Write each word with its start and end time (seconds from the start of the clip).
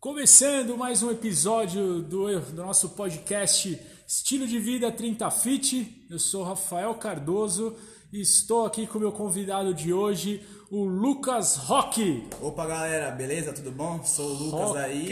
Começando 0.00 0.78
mais 0.78 1.02
um 1.02 1.10
episódio 1.10 2.00
do, 2.00 2.40
do, 2.40 2.64
nosso 2.64 2.88
podcast 2.88 3.78
Estilo 4.08 4.46
de 4.46 4.58
Vida 4.58 4.90
30 4.90 5.30
Fit. 5.30 6.06
Eu 6.08 6.18
sou 6.18 6.42
Rafael 6.42 6.94
Cardoso 6.94 7.76
e 8.10 8.22
estou 8.22 8.64
aqui 8.64 8.86
com 8.86 8.96
o 8.96 9.00
meu 9.02 9.12
convidado 9.12 9.74
de 9.74 9.92
hoje, 9.92 10.42
o 10.70 10.84
Lucas 10.86 11.56
Roque. 11.56 12.26
Opa 12.40 12.66
galera, 12.66 13.10
beleza? 13.10 13.52
Tudo 13.52 13.70
bom? 13.70 14.02
Sou 14.02 14.24
o 14.24 14.32
Lucas 14.44 14.68
Roque. 14.68 14.78
aí. 14.78 15.10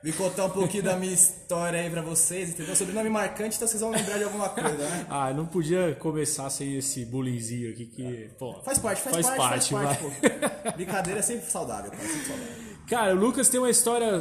Vim 0.00 0.12
contar 0.12 0.46
um 0.46 0.50
pouquinho 0.50 0.84
da 0.84 0.96
minha 0.96 1.12
história 1.12 1.80
aí 1.80 1.90
pra 1.90 2.00
vocês, 2.00 2.50
entendeu? 2.50 2.76
Sobrenome 2.76 3.10
marcante, 3.10 3.56
então 3.56 3.66
vocês 3.66 3.82
vão 3.82 3.90
lembrar 3.90 4.16
de 4.16 4.24
alguma 4.24 4.48
coisa, 4.48 4.78
né? 4.78 5.06
ah, 5.10 5.32
não 5.32 5.44
podia 5.44 5.96
começar 5.96 6.48
sem 6.50 6.78
esse 6.78 7.04
bullyingzinho 7.04 7.72
aqui 7.72 7.84
que, 7.84 8.30
pô... 8.38 8.62
Faz 8.62 8.78
parte, 8.78 9.02
faz, 9.02 9.16
faz 9.16 9.26
parte, 9.36 9.74
parte, 9.74 9.98
faz 9.98 9.98
parte, 9.98 10.76
Brincadeira 10.76 11.18
é 11.18 11.22
sempre 11.22 11.50
saudável, 11.50 11.90
cara, 11.90 12.04
sempre 12.04 12.26
saudável. 12.28 12.69
Cara, 12.90 13.14
o 13.14 13.16
Lucas 13.16 13.48
tem 13.48 13.60
uma 13.60 13.70
história 13.70 14.20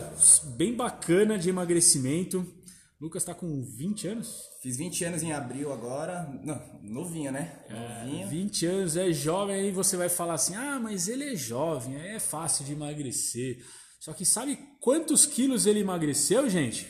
bem 0.55 0.76
bacana 0.76 1.40
de 1.40 1.50
emagrecimento. 1.50 2.46
O 3.02 3.05
Lucas 3.05 3.23
tá 3.23 3.34
com 3.34 3.64
20 3.64 4.08
anos? 4.09 4.44
Fiz 4.62 4.78
20 4.78 5.05
anos 5.05 5.23
em 5.23 5.34
abril 5.34 5.73
agora. 5.73 6.30
Não, 6.44 6.62
novinho, 6.84 7.32
né? 7.32 7.64
É, 7.68 8.05
novinho. 8.05 8.28
20 8.28 8.66
anos, 8.68 8.95
é 8.95 9.12
jovem, 9.12 9.55
aí 9.55 9.72
você 9.72 9.98
vai 9.98 10.08
falar 10.08 10.36
assim: 10.36 10.54
ah, 10.54 10.80
mas 10.80 11.08
ele 11.08 11.34
é 11.34 11.36
jovem, 11.36 11.95
é 11.95 12.20
fácil 12.20 12.64
de 12.64 12.73
emagrecer. 12.73 13.58
Só 14.00 14.14
que 14.14 14.23
sabe 14.23 14.59
quantos 14.80 15.26
quilos 15.26 15.66
ele 15.66 15.80
emagreceu, 15.80 16.48
gente? 16.48 16.88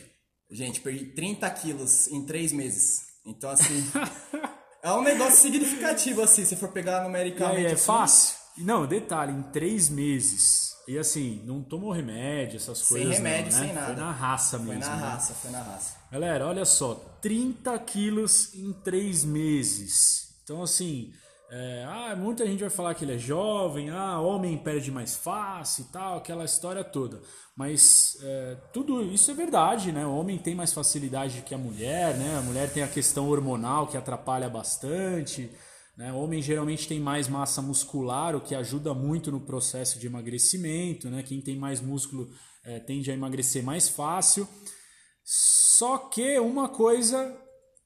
Gente, 0.50 0.82
perdi 0.82 1.06
30 1.14 1.48
quilos 1.48 2.08
em 2.08 2.26
3 2.26 2.52
meses. 2.52 3.06
Então, 3.24 3.48
assim. 3.48 3.82
é 4.84 4.92
um 4.92 5.02
negócio 5.02 5.40
significativo, 5.40 6.20
assim, 6.20 6.44
se 6.44 6.56
for 6.56 6.72
pegar 6.72 7.04
numericamente. 7.04 7.56
Aí, 7.56 7.64
é 7.64 7.72
assim. 7.72 7.86
fácil? 7.86 8.36
Não, 8.58 8.86
detalhe, 8.86 9.32
em 9.32 9.42
3 9.44 9.88
meses. 9.88 10.69
E 10.90 10.98
assim, 10.98 11.40
não 11.44 11.62
tomou 11.62 11.92
remédio, 11.92 12.56
essas 12.56 12.82
coisas. 12.82 13.14
Sem 13.14 13.16
remédio, 13.22 13.52
não, 13.52 13.60
né? 13.60 13.66
sem 13.66 13.74
nada. 13.74 13.86
Foi 13.86 13.94
na 13.94 14.10
raça 14.10 14.58
mesmo. 14.58 14.82
Foi 14.82 14.90
na 14.90 14.96
né? 14.96 15.02
raça, 15.02 15.34
foi 15.34 15.50
na 15.52 15.62
raça. 15.62 15.96
Galera, 16.10 16.46
olha 16.48 16.64
só, 16.64 16.94
30 17.22 17.78
quilos 17.78 18.52
em 18.56 18.72
3 18.72 19.24
meses. 19.24 20.34
Então, 20.42 20.60
assim, 20.64 21.12
é, 21.48 21.86
ah, 21.86 22.16
muita 22.16 22.44
gente 22.44 22.58
vai 22.58 22.70
falar 22.70 22.94
que 22.94 23.04
ele 23.04 23.14
é 23.14 23.18
jovem, 23.18 23.88
ah, 23.88 24.20
homem 24.20 24.58
perde 24.58 24.90
mais 24.90 25.14
fácil 25.14 25.84
e 25.88 25.92
tal, 25.92 26.18
aquela 26.18 26.44
história 26.44 26.82
toda. 26.82 27.20
Mas 27.56 28.16
é, 28.20 28.56
tudo 28.72 29.00
isso 29.00 29.30
é 29.30 29.34
verdade, 29.34 29.92
né? 29.92 30.04
O 30.04 30.16
homem 30.16 30.38
tem 30.38 30.56
mais 30.56 30.72
facilidade 30.72 31.42
que 31.42 31.54
a 31.54 31.58
mulher, 31.58 32.16
né? 32.16 32.36
A 32.36 32.42
mulher 32.42 32.68
tem 32.68 32.82
a 32.82 32.88
questão 32.88 33.28
hormonal 33.28 33.86
que 33.86 33.96
atrapalha 33.96 34.48
bastante. 34.48 35.52
Né? 36.00 36.10
Homem 36.14 36.40
geralmente 36.40 36.88
tem 36.88 36.98
mais 36.98 37.28
massa 37.28 37.60
muscular, 37.60 38.34
o 38.34 38.40
que 38.40 38.54
ajuda 38.54 38.94
muito 38.94 39.30
no 39.30 39.38
processo 39.38 39.98
de 39.98 40.06
emagrecimento. 40.06 41.10
Né? 41.10 41.22
Quem 41.22 41.42
tem 41.42 41.58
mais 41.58 41.78
músculo 41.78 42.30
é, 42.64 42.80
tende 42.80 43.10
a 43.10 43.14
emagrecer 43.14 43.62
mais 43.62 43.86
fácil. 43.86 44.48
Só 45.22 45.98
que 45.98 46.38
uma 46.38 46.70
coisa 46.70 47.36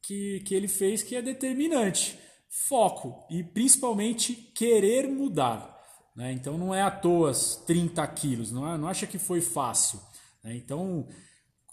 que, 0.01 0.39
que 0.47 0.55
ele 0.55 0.69
fez 0.69 1.03
que 1.03 1.17
é 1.17 1.23
determinante: 1.23 2.17
foco 2.69 3.27
e 3.29 3.43
principalmente 3.43 4.33
querer 4.33 5.09
mudar. 5.09 5.77
Né? 6.15 6.31
Então 6.35 6.57
não 6.57 6.73
é 6.73 6.83
à 6.83 6.93
toa 6.93 7.33
30 7.67 8.07
quilos, 8.07 8.53
não, 8.53 8.73
é, 8.73 8.79
não 8.79 8.87
acha 8.87 9.09
que 9.09 9.19
foi 9.19 9.41
fácil. 9.41 10.01
Né? 10.45 10.55
Então 10.55 11.09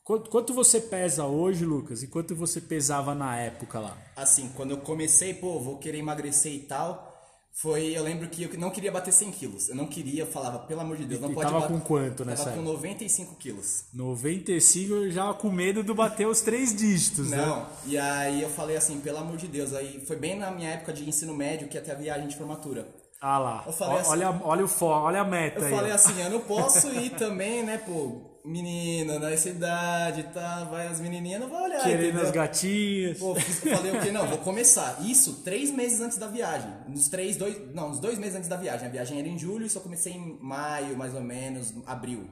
Quanto, 0.04 0.30
quanto 0.32 0.54
você 0.54 0.80
pesa 0.82 1.26
hoje, 1.26 1.64
Lucas, 1.64 2.02
e 2.02 2.08
quanto 2.08 2.36
você 2.36 2.60
pesava 2.60 3.14
na 3.14 3.38
época 3.38 3.80
lá? 3.80 3.96
Assim, 4.16 4.50
quando 4.56 4.72
eu 4.72 4.78
comecei, 4.78 5.34
pô, 5.34 5.60
vou 5.60 5.78
querer 5.78 6.00
emagrecer 6.00 6.54
e 6.54 6.60
tal, 6.60 7.12
foi, 7.54 7.96
eu 7.96 8.02
lembro 8.02 8.28
que 8.28 8.44
eu 8.44 8.60
não 8.60 8.72
queria 8.72 8.92
bater 8.92 9.12
100 9.12 9.32
quilos. 9.32 9.70
Eu 9.70 9.76
não 9.76 9.86
queria, 9.86 10.24
eu 10.24 10.28
falava, 10.28 10.60
pelo 10.60 10.82
amor 10.82 10.98
de 10.98 11.06
Deus, 11.06 11.22
não 11.22 11.32
e 11.32 11.36
pode 11.36 11.48
tava 11.48 11.62
bater. 11.62 11.74
com 11.74 11.80
quanto 11.82 12.26
nessa 12.26 12.46
Tava 12.46 12.56
com 12.56 12.64
95 12.64 13.36
quilos. 13.36 13.86
95, 13.94 14.94
eu 14.94 15.12
já 15.12 15.34
com 15.34 15.52
medo 15.52 15.84
de 15.84 15.94
bater 15.94 16.28
os 16.28 16.42
três 16.42 16.76
dígitos, 16.76 17.30
não, 17.30 17.38
né? 17.38 17.46
Não, 17.46 17.68
e 17.86 17.98
aí 17.98 18.42
eu 18.42 18.50
falei 18.50 18.78
assim, 18.78 19.00
pelo 19.02 19.18
amor 19.20 19.38
de 19.38 19.48
Deus, 19.48 19.74
aí 19.74 20.04
foi 20.08 20.16
bem 20.16 20.36
na 20.38 20.50
minha 20.50 20.70
época 20.70 20.94
de 20.94 21.08
ensino 21.08 21.36
médio, 21.36 21.68
que 21.68 21.78
até 21.78 21.92
a 21.92 21.96
viagem 21.96 22.28
de 22.28 22.36
formatura. 22.36 22.88
Ah 23.20 23.38
lá, 23.38 23.64
olha, 23.82 24.30
assim, 24.30 24.42
olha, 24.44 24.66
o 24.66 24.68
for, 24.68 24.94
olha 25.04 25.22
a 25.22 25.26
meta 25.26 25.60
Eu 25.60 25.66
aí. 25.66 25.72
falei 25.76 25.92
assim, 25.92 26.20
eu 26.20 26.30
não 26.32 26.40
posso 26.40 26.88
ir 27.00 27.12
também, 27.12 27.62
né, 27.62 27.78
pô, 27.78 28.31
menina 28.44 29.20
nessa 29.20 29.50
idade, 29.50 30.24
tá? 30.34 30.64
Vai 30.66 30.88
as 30.88 31.00
menininhas, 31.00 31.42
não 31.42 31.50
vai 31.50 31.62
olhar. 31.64 31.84
Querendo 31.84 32.22
as 32.22 32.32
gatinhas. 32.32 33.18
Pô, 33.18 33.36
falei 33.36 33.92
o 33.92 34.02
quê? 34.02 34.12
Não, 34.12 34.28
vou 34.28 34.40
começar. 34.40 34.98
Isso 35.02 35.44
três 35.44 35.72
meses 35.72 36.02
antes 36.02 36.18
da 36.18 36.28
viagem. 36.28 36.72
Nos 36.88 37.08
três, 37.08 37.38
dois. 37.38 37.74
Não, 37.74 37.90
uns 37.90 38.00
dois 38.00 38.18
meses 38.18 38.36
antes 38.36 38.50
da 38.50 38.58
viagem. 38.58 38.88
A 38.88 38.92
viagem 38.92 39.20
era 39.20 39.28
em 39.28 39.38
julho 39.38 39.66
e 39.66 39.70
só 39.70 39.80
comecei 39.80 40.14
em 40.14 40.38
maio, 40.42 40.98
mais 40.98 41.14
ou 41.14 41.22
menos, 41.22 41.74
abril. 41.86 42.30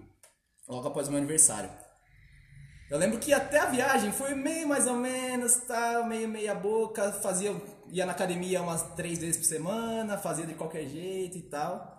Logo 0.68 0.88
após 0.88 1.08
o 1.08 1.12
meu 1.12 1.20
aniversário. 1.20 1.70
Eu 2.90 2.98
lembro 2.98 3.20
que 3.20 3.32
até 3.32 3.60
a 3.60 3.68
viagem 3.68 4.12
foi 4.12 4.34
meio 4.34 4.68
mais 4.68 4.88
ou 4.88 4.96
menos, 4.96 5.56
tá? 5.68 6.04
Meio 6.04 6.28
meia 6.28 6.56
boca. 6.56 7.12
Fazia. 7.12 7.56
Ia 7.92 8.06
na 8.06 8.12
academia 8.12 8.62
umas 8.62 8.84
três 8.96 9.20
vezes 9.20 9.38
por 9.38 9.46
semana, 9.46 10.18
fazia 10.18 10.46
de 10.46 10.54
qualquer 10.54 10.86
jeito 10.86 11.38
e 11.38 11.42
tal. 11.44 11.99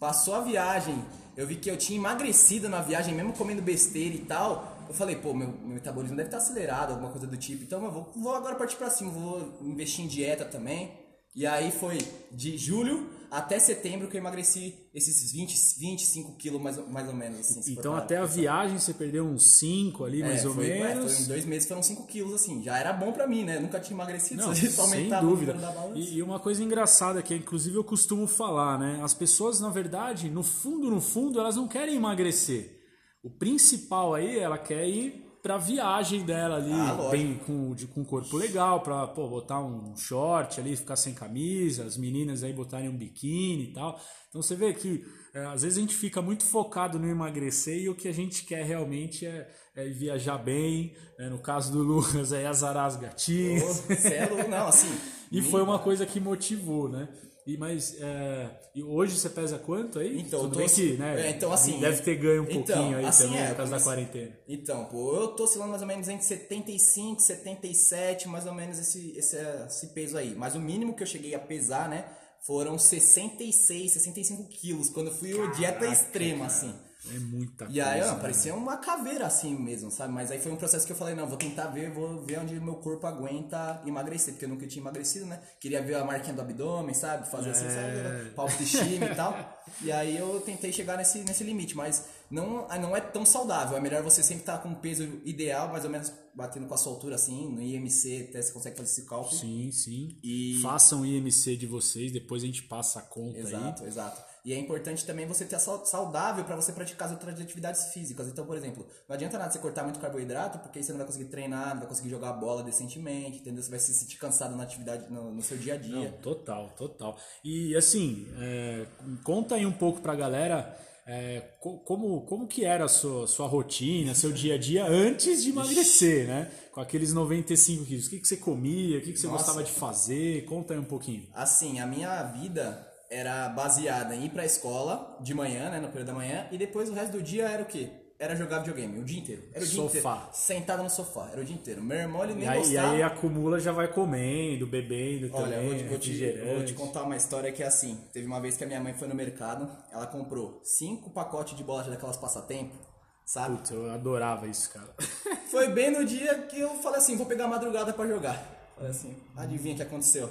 Passou 0.00 0.34
a 0.34 0.40
viagem, 0.40 1.04
eu 1.36 1.46
vi 1.46 1.56
que 1.56 1.70
eu 1.70 1.76
tinha 1.76 1.98
emagrecido 1.98 2.70
na 2.70 2.80
viagem, 2.80 3.14
mesmo 3.14 3.34
comendo 3.34 3.60
besteira 3.60 4.14
e 4.14 4.20
tal. 4.20 4.78
Eu 4.88 4.94
falei, 4.94 5.14
pô, 5.14 5.34
meu, 5.34 5.48
meu 5.48 5.74
metabolismo 5.74 6.16
deve 6.16 6.28
estar 6.28 6.38
acelerado, 6.38 6.92
alguma 6.92 7.10
coisa 7.10 7.26
do 7.26 7.36
tipo. 7.36 7.64
Então 7.64 7.84
eu 7.84 7.92
vou, 7.92 8.10
vou 8.16 8.34
agora 8.34 8.54
partir 8.54 8.76
pra 8.76 8.88
cima, 8.88 9.10
vou 9.10 9.58
investir 9.60 10.02
em 10.02 10.08
dieta 10.08 10.46
também. 10.46 10.90
E 11.34 11.46
aí 11.46 11.70
foi 11.70 11.98
de 12.32 12.58
julho 12.58 13.08
até 13.30 13.60
setembro 13.60 14.08
que 14.08 14.16
eu 14.16 14.20
emagreci 14.20 14.74
esses 14.92 15.30
20, 15.30 15.54
25 15.78 16.36
quilos 16.36 16.60
mais, 16.60 16.88
mais 16.88 17.06
ou 17.06 17.14
menos. 17.14 17.38
Assim, 17.38 17.72
então 17.72 17.94
até 17.94 18.16
a 18.16 18.24
viagem 18.24 18.76
você 18.76 18.92
perdeu 18.92 19.24
uns 19.24 19.58
5 19.58 20.04
ali, 20.04 20.20
mais 20.20 20.44
é, 20.44 20.48
ou 20.48 20.54
foi, 20.54 20.66
menos. 20.66 21.12
É, 21.12 21.14
foi 21.14 21.24
em 21.24 21.28
dois 21.28 21.44
meses 21.44 21.68
foram 21.68 21.82
5 21.82 22.06
quilos, 22.08 22.34
assim. 22.34 22.60
Já 22.62 22.76
era 22.76 22.92
bom 22.92 23.12
pra 23.12 23.28
mim, 23.28 23.44
né? 23.44 23.60
Nunca 23.60 23.78
tinha 23.78 23.96
emagrecido, 23.96 24.42
Não, 24.42 24.52
só 24.54 24.84
sem 24.88 25.08
dúvida. 25.08 25.54
E, 25.94 26.16
e, 26.16 26.22
uma 26.22 26.40
coisa 26.40 26.62
engraçada 26.64 27.22
que 27.22 27.32
inclusive 27.34 27.76
eu 27.76 27.84
costumo 27.84 28.26
falar, 28.26 28.78
né? 28.78 29.00
As 29.00 29.14
pessoas, 29.14 29.60
na 29.60 29.70
verdade, 29.70 30.28
no 30.28 30.42
fundo, 30.42 30.90
no 30.90 31.00
fundo, 31.00 31.38
elas 31.38 31.54
não 31.54 31.68
querem 31.68 31.94
emagrecer. 31.94 32.80
O 33.22 33.30
principal 33.30 34.14
aí, 34.14 34.38
ela 34.38 34.58
quer 34.58 34.88
ir 34.88 35.29
pra 35.42 35.56
viagem 35.56 36.24
dela 36.24 36.56
ali, 36.56 36.72
ah, 36.72 37.08
bem 37.10 37.34
com, 37.46 37.74
de, 37.74 37.86
com 37.86 38.04
corpo 38.04 38.36
legal, 38.36 38.80
pra 38.80 39.06
pô, 39.06 39.28
botar 39.28 39.60
um 39.60 39.96
short 39.96 40.60
ali, 40.60 40.76
ficar 40.76 40.96
sem 40.96 41.14
camisa, 41.14 41.84
as 41.84 41.96
meninas 41.96 42.42
aí 42.42 42.52
botarem 42.52 42.88
um 42.88 42.96
biquíni 42.96 43.70
e 43.70 43.72
tal. 43.72 43.98
Então 44.28 44.42
você 44.42 44.54
vê 44.54 44.72
que 44.72 45.04
é, 45.34 45.44
às 45.46 45.62
vezes 45.62 45.78
a 45.78 45.80
gente 45.80 45.94
fica 45.94 46.20
muito 46.20 46.44
focado 46.44 46.98
no 46.98 47.08
emagrecer 47.08 47.78
e 47.78 47.88
o 47.88 47.94
que 47.94 48.08
a 48.08 48.12
gente 48.12 48.44
quer 48.44 48.64
realmente 48.64 49.24
é, 49.24 49.48
é 49.74 49.88
viajar 49.88 50.38
bem. 50.38 50.94
Né? 51.18 51.28
No 51.28 51.38
caso 51.38 51.72
do 51.72 51.82
Lucas, 51.82 52.32
é 52.32 52.46
azarar 52.46 52.86
as 52.86 52.96
gatinhas. 52.96 53.84
Oh, 53.88 53.94
céu, 53.94 54.48
não, 54.48 54.66
assim. 54.66 54.88
e 55.30 55.40
foi 55.40 55.62
uma 55.62 55.78
coisa 55.78 56.04
que 56.04 56.20
motivou, 56.20 56.88
né? 56.88 57.08
E 57.46 57.56
mas 57.56 57.96
é, 58.00 58.50
e 58.74 58.82
hoje 58.82 59.18
você 59.18 59.30
pesa 59.30 59.58
quanto 59.58 59.98
aí? 59.98 60.20
Então, 60.20 60.40
Tudo 60.42 60.52
tô, 60.52 60.58
bem 60.58 60.68
que, 60.68 60.92
né? 60.96 61.26
É, 61.26 61.30
então 61.30 61.52
assim, 61.52 61.80
deve 61.80 62.02
ter 62.02 62.16
ganho 62.16 62.42
um 62.42 62.44
então, 62.44 62.62
pouquinho 62.62 62.98
aí 62.98 63.04
assim, 63.04 63.24
também 63.24 63.40
é, 63.40 63.48
por 63.48 63.56
causa 63.56 63.72
da 63.78 63.82
quarentena. 63.82 64.38
Então, 64.46 64.84
pô, 64.86 65.16
eu 65.16 65.28
tô 65.28 65.44
oscilando 65.44 65.70
mais 65.70 65.82
ou 65.82 65.88
menos 65.88 66.08
entre 66.08 66.24
75, 66.24 67.20
77, 67.20 68.28
mais 68.28 68.46
ou 68.46 68.54
menos 68.54 68.78
esse, 68.78 69.16
esse, 69.16 69.36
esse 69.66 69.86
peso 69.94 70.18
aí. 70.18 70.34
Mas 70.36 70.54
o 70.54 70.60
mínimo 70.60 70.94
que 70.94 71.02
eu 71.02 71.06
cheguei 71.06 71.34
a 71.34 71.38
pesar, 71.38 71.88
né, 71.88 72.04
foram 72.46 72.78
66, 72.78 73.92
65 73.92 74.48
quilos, 74.48 74.90
quando 74.90 75.08
eu 75.08 75.14
fui 75.14 75.32
Caraca, 75.32 75.56
dieta 75.56 75.86
extrema, 75.86 76.46
cara. 76.46 76.52
assim. 76.52 76.89
É 77.08 77.18
muita 77.18 77.66
E 77.70 77.80
aí, 77.80 78.00
coisa, 78.00 78.14
ó, 78.14 78.18
parecia 78.18 78.54
uma 78.54 78.76
caveira 78.76 79.26
assim 79.26 79.56
mesmo, 79.56 79.90
sabe? 79.90 80.12
Mas 80.12 80.30
aí 80.30 80.38
foi 80.38 80.52
um 80.52 80.56
processo 80.56 80.84
que 80.86 80.92
eu 80.92 80.96
falei, 80.96 81.14
não, 81.14 81.26
vou 81.26 81.38
tentar 81.38 81.68
ver, 81.68 81.90
vou 81.90 82.20
ver 82.22 82.38
onde 82.40 82.60
meu 82.60 82.74
corpo 82.74 83.06
aguenta 83.06 83.80
emagrecer, 83.86 84.34
porque 84.34 84.44
eu 84.44 84.48
nunca 84.50 84.66
tinha 84.66 84.82
emagrecido, 84.82 85.24
né? 85.24 85.40
Queria 85.58 85.80
ver 85.82 85.94
a 85.94 86.04
marquinha 86.04 86.34
do 86.34 86.42
abdômen, 86.42 86.94
sabe? 86.94 87.28
Fazer 87.30 87.50
assim, 87.50 87.66
É. 87.66 87.70
sabe? 87.70 88.30
Pra 88.30 88.44
autoestima 88.44 89.06
e 89.06 89.14
tal. 89.14 89.60
E 89.82 89.92
aí 89.92 90.16
eu 90.18 90.40
tentei 90.40 90.72
chegar 90.72 90.96
nesse, 90.98 91.20
nesse 91.20 91.44
limite, 91.44 91.76
mas 91.76 92.04
não, 92.30 92.68
não 92.68 92.96
é 92.96 93.00
tão 93.00 93.24
saudável. 93.26 93.76
É 93.76 93.80
melhor 93.80 94.02
você 94.02 94.22
sempre 94.22 94.42
estar 94.42 94.58
com 94.58 94.68
um 94.68 94.74
peso 94.74 95.02
ideal, 95.24 95.68
mais 95.70 95.84
ou 95.84 95.90
menos 95.90 96.12
batendo 96.32 96.66
com 96.66 96.74
a 96.74 96.76
sua 96.76 96.92
altura 96.92 97.16
assim, 97.16 97.50
no 97.52 97.60
IMC, 97.60 98.28
até 98.30 98.40
você 98.40 98.52
consegue 98.52 98.76
fazer 98.76 98.88
esse 98.90 99.04
cálculo. 99.04 99.36
Sim, 99.36 99.70
sim. 99.72 100.16
E- 100.22 100.60
Façam 100.62 101.00
o 101.00 101.06
IMC 101.06 101.56
de 101.56 101.66
vocês, 101.66 102.12
depois 102.12 102.42
a 102.42 102.46
gente 102.46 102.62
passa 102.62 103.00
a 103.00 103.02
conta 103.02 103.38
Exato, 103.38 103.84
exato. 103.84 104.30
E 104.42 104.54
é 104.54 104.58
importante 104.58 105.04
também 105.04 105.26
você 105.26 105.44
ter 105.44 105.58
sau- 105.58 105.84
saudável 105.84 106.44
para 106.44 106.56
você 106.56 106.72
praticar 106.72 107.08
as 107.08 107.12
outras 107.12 107.38
atividades 107.38 107.92
físicas. 107.92 108.26
Então, 108.28 108.46
por 108.46 108.56
exemplo, 108.56 108.86
não 109.06 109.14
adianta 109.14 109.36
nada 109.36 109.50
você 109.52 109.58
cortar 109.58 109.82
muito 109.84 110.00
carboidrato, 110.00 110.60
porque 110.60 110.78
aí 110.78 110.84
você 110.84 110.92
não 110.92 110.98
vai 110.98 111.06
conseguir 111.06 111.26
treinar, 111.26 111.70
não 111.74 111.80
vai 111.80 111.88
conseguir 111.88 112.08
jogar 112.08 112.32
bola 112.34 112.62
decentemente, 112.62 113.40
entendeu? 113.40 113.62
Você 113.62 113.68
vai 113.68 113.78
se 113.78 113.92
sentir 113.92 114.16
cansado 114.16 114.56
na 114.56 114.62
atividade, 114.62 115.12
no, 115.12 115.30
no 115.34 115.42
seu 115.42 115.58
dia 115.58 115.74
a 115.74 115.76
aí. 115.76 115.82
dia. 115.82 116.10
Não, 116.12 116.18
total, 116.22 116.70
total. 116.70 117.18
E 117.44 117.76
assim, 117.76 118.26
é, 118.38 118.86
conta 119.24 119.56
aí 119.56 119.66
um 119.66 119.72
pouco 119.72 120.00
pra 120.00 120.14
galera 120.14 120.74
é, 121.12 121.40
co- 121.58 121.78
como, 121.78 122.20
como 122.22 122.46
que 122.46 122.64
era 122.64 122.84
a 122.84 122.88
sua, 122.88 123.26
sua 123.26 123.48
rotina, 123.48 124.14
seu 124.14 124.30
dia 124.32 124.54
a 124.54 124.58
dia 124.58 124.86
antes 124.86 125.42
de 125.42 125.50
emagrecer, 125.50 126.28
né? 126.28 126.48
Com 126.70 126.80
aqueles 126.80 127.12
95 127.12 127.84
quilos. 127.84 128.06
O 128.06 128.10
que, 128.10 128.20
que 128.20 128.28
você 128.28 128.36
comia, 128.36 128.98
o 128.98 129.00
que, 129.00 129.12
que 129.12 129.18
você 129.18 129.26
Nossa. 129.26 129.38
gostava 129.44 129.64
de 129.64 129.72
fazer? 129.72 130.44
Conta 130.44 130.72
aí 130.72 130.78
um 130.78 130.84
pouquinho. 130.84 131.26
Assim, 131.34 131.80
a 131.80 131.86
minha 131.86 132.22
vida 132.24 132.86
era 133.10 133.48
baseada 133.48 134.14
em 134.14 134.26
ir 134.26 134.30
pra 134.30 134.44
escola 134.44 135.18
de 135.20 135.34
manhã, 135.34 135.68
né, 135.68 135.80
no 135.80 135.88
período 135.88 136.06
da 136.08 136.14
manhã, 136.14 136.46
e 136.52 136.56
depois 136.56 136.88
o 136.88 136.92
resto 136.92 137.12
do 137.16 137.22
dia 137.22 137.48
era 137.48 137.62
o 137.64 137.66
quê? 137.66 137.88
Era 138.20 138.36
jogar 138.36 138.58
videogame 138.58 138.98
o 139.00 139.02
dia 139.04 139.18
inteiro. 139.18 139.42
Era 139.54 139.64
o 139.64 139.66
dia 139.66 139.76
Sofá. 139.82 140.12
inteiro. 140.14 140.28
Sentado 140.34 140.82
no 140.82 140.90
sofá, 140.90 141.30
era 141.32 141.40
o 141.40 141.44
dia 141.44 141.56
inteiro. 141.56 141.82
Meu 141.82 141.96
irmão, 141.96 142.22
ele 142.22 142.34
nem 142.34 142.44
E 142.44 142.48
aí, 142.48 142.58
e 142.58 142.62
gostava. 142.66 142.92
aí 142.92 143.02
acumula, 143.02 143.58
já 143.58 143.72
vai 143.72 143.88
comendo, 143.88 144.66
bebendo 144.66 145.30
Olha, 145.34 145.54
eu 145.56 145.62
também, 145.62 145.68
vou 145.68 145.78
te, 145.78 145.84
vou, 145.88 145.98
te, 145.98 146.10
refrigerante. 146.12 146.54
vou 146.54 146.64
te 146.66 146.74
contar 146.74 147.02
uma 147.04 147.16
história 147.16 147.50
que 147.50 147.62
é 147.62 147.66
assim. 147.66 147.98
Teve 148.12 148.26
uma 148.26 148.38
vez 148.38 148.58
que 148.58 148.62
a 148.64 148.66
minha 148.66 148.78
mãe 148.80 148.92
foi 148.92 149.08
no 149.08 149.14
mercado, 149.14 149.68
ela 149.90 150.06
comprou 150.06 150.60
cinco 150.62 151.08
pacotes 151.10 151.56
de 151.56 151.64
bolacha 151.64 151.88
daquelas 151.88 152.18
passatempo, 152.18 152.76
sabe? 153.24 153.56
Putz, 153.56 153.70
eu 153.70 153.90
adorava 153.90 154.46
isso, 154.46 154.70
cara. 154.70 154.94
Foi 155.50 155.68
bem 155.68 155.90
no 155.90 156.04
dia 156.04 156.42
que 156.42 156.60
eu 156.60 156.74
falei 156.76 156.98
assim, 157.00 157.16
vou 157.16 157.26
pegar 157.26 157.46
a 157.46 157.48
madrugada 157.48 157.92
pra 157.92 158.06
jogar. 158.06 158.36
Falei 158.76 158.90
assim, 158.90 159.16
adivinha 159.36 159.74
o 159.74 159.76
que 159.78 159.82
aconteceu? 159.82 160.30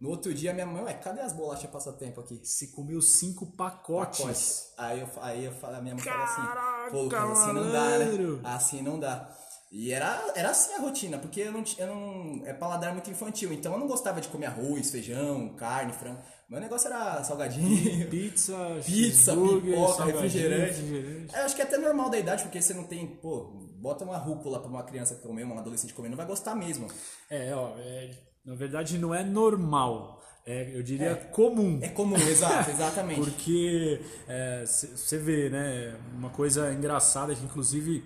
No 0.00 0.08
outro 0.08 0.32
dia 0.32 0.54
minha 0.54 0.64
mãe, 0.64 0.82
ué, 0.84 0.94
cadê 0.94 1.20
as 1.20 1.32
bolachas 1.32 1.68
passatempo 1.70 2.20
aqui? 2.20 2.40
Você 2.42 2.68
comeu 2.68 3.02
cinco 3.02 3.44
pacotes. 3.54 4.20
Pacotes. 4.20 4.72
Aí 4.78 5.00
eu, 5.00 5.08
aí 5.20 5.44
eu 5.44 5.52
falei, 5.52 5.78
a 5.78 5.82
minha 5.82 5.94
mãe 5.94 6.02
falou 6.04 6.22
assim, 6.24 6.40
pô, 6.90 7.16
assim 7.16 7.52
não 7.52 7.72
dá, 7.72 7.98
né? 7.98 7.98
malandro. 8.04 8.40
Assim 8.44 8.82
não 8.82 8.98
dá. 8.98 9.36
E 9.72 9.92
era, 9.92 10.32
era 10.34 10.50
assim 10.50 10.74
a 10.74 10.80
rotina, 10.80 11.16
porque 11.16 11.42
eu 11.42 11.52
não, 11.52 11.62
eu 11.78 11.86
não. 11.86 12.42
É 12.44 12.52
paladar 12.52 12.92
muito 12.92 13.08
infantil, 13.08 13.52
então 13.52 13.72
eu 13.72 13.78
não 13.78 13.86
gostava 13.86 14.20
de 14.20 14.26
comer 14.28 14.46
arroz, 14.46 14.90
feijão, 14.90 15.54
carne, 15.54 15.92
frango. 15.92 16.20
Meu 16.48 16.60
negócio 16.60 16.88
era 16.88 17.22
salgadinho. 17.22 18.10
Pizza, 18.10 18.56
Pizza, 18.84 19.32
pipoca, 19.36 20.04
refrigerante. 20.06 20.80
refrigerante. 20.80 21.36
Eu 21.36 21.44
acho 21.44 21.54
que 21.54 21.62
é 21.62 21.64
até 21.64 21.78
normal 21.78 22.10
da 22.10 22.18
idade, 22.18 22.42
porque 22.42 22.60
você 22.60 22.74
não 22.74 22.82
tem, 22.82 23.06
pô, 23.06 23.44
bota 23.80 24.04
uma 24.04 24.18
rúcula 24.18 24.58
pra 24.58 24.68
uma 24.68 24.82
criança 24.82 25.14
comer, 25.14 25.44
uma 25.44 25.60
adolescente 25.60 25.94
comer, 25.94 26.08
não 26.08 26.16
vai 26.16 26.26
gostar 26.26 26.56
mesmo. 26.56 26.88
É, 27.30 27.54
ó, 27.54 27.74
é, 27.78 28.10
na 28.44 28.56
verdade 28.56 28.98
não 28.98 29.14
é 29.14 29.22
normal. 29.22 30.19
É, 30.50 30.68
eu 30.74 30.82
diria 30.82 31.14
comum. 31.30 31.78
É 31.80 31.86
comum, 31.88 32.16
exato, 32.26 32.70
exatamente. 32.70 33.20
Porque 33.20 34.00
você 34.26 35.16
vê, 35.16 35.48
né? 35.48 35.96
Uma 36.12 36.30
coisa 36.30 36.72
engraçada 36.72 37.32
que, 37.36 37.44
inclusive, 37.44 38.02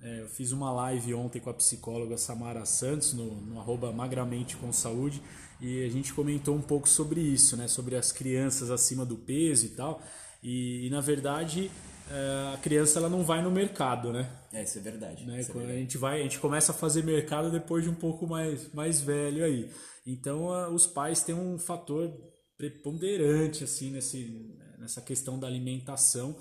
é, 0.00 0.20
eu 0.20 0.28
fiz 0.28 0.52
uma 0.52 0.70
live 0.70 1.12
ontem 1.14 1.40
com 1.40 1.50
a 1.50 1.54
psicóloga 1.54 2.16
Samara 2.16 2.64
Santos, 2.64 3.14
no, 3.14 3.34
no 3.40 3.58
arroba 3.58 3.90
magramente 3.90 4.56
com 4.56 4.72
saúde, 4.72 5.20
e 5.60 5.84
a 5.84 5.88
gente 5.88 6.14
comentou 6.14 6.54
um 6.54 6.62
pouco 6.62 6.88
sobre 6.88 7.20
isso, 7.20 7.56
né? 7.56 7.66
Sobre 7.66 7.96
as 7.96 8.12
crianças 8.12 8.70
acima 8.70 9.04
do 9.04 9.16
peso 9.16 9.66
e 9.66 9.70
tal. 9.70 10.00
E, 10.40 10.86
e, 10.86 10.90
na 10.90 11.00
verdade, 11.00 11.68
é, 11.68 11.68
a 12.10 12.56
criança 12.58 12.98
ela 12.98 13.08
não 13.08 13.22
vai 13.22 13.42
no 13.42 13.50
mercado, 13.50 14.12
né? 14.12 14.28
É, 14.52 14.62
isso 14.62 14.78
é 14.78 14.80
verdade. 14.80 15.24
né? 15.26 15.40
isso 15.40 15.50
é 15.50 15.52
Quando 15.52 15.64
a 15.64 15.66
verdade. 15.66 15.82
gente 15.84 15.98
vai, 15.98 16.20
a 16.20 16.22
gente 16.22 16.38
começa 16.38 16.72
a 16.72 16.74
fazer 16.74 17.02
mercado 17.04 17.50
depois 17.50 17.84
de 17.84 17.90
um 17.90 17.94
pouco 17.94 18.26
mais, 18.26 18.72
mais 18.72 19.00
velho 19.00 19.44
aí. 19.44 19.70
Então 20.06 20.50
a- 20.52 20.68
os 20.70 20.86
pais 20.86 21.22
têm 21.22 21.34
um 21.34 21.58
fator 21.58 22.10
preponderante 22.56 23.64
assim 23.64 23.90
nesse, 23.90 24.56
nessa 24.78 25.00
questão 25.00 25.38
da 25.38 25.46
alimentação. 25.46 26.36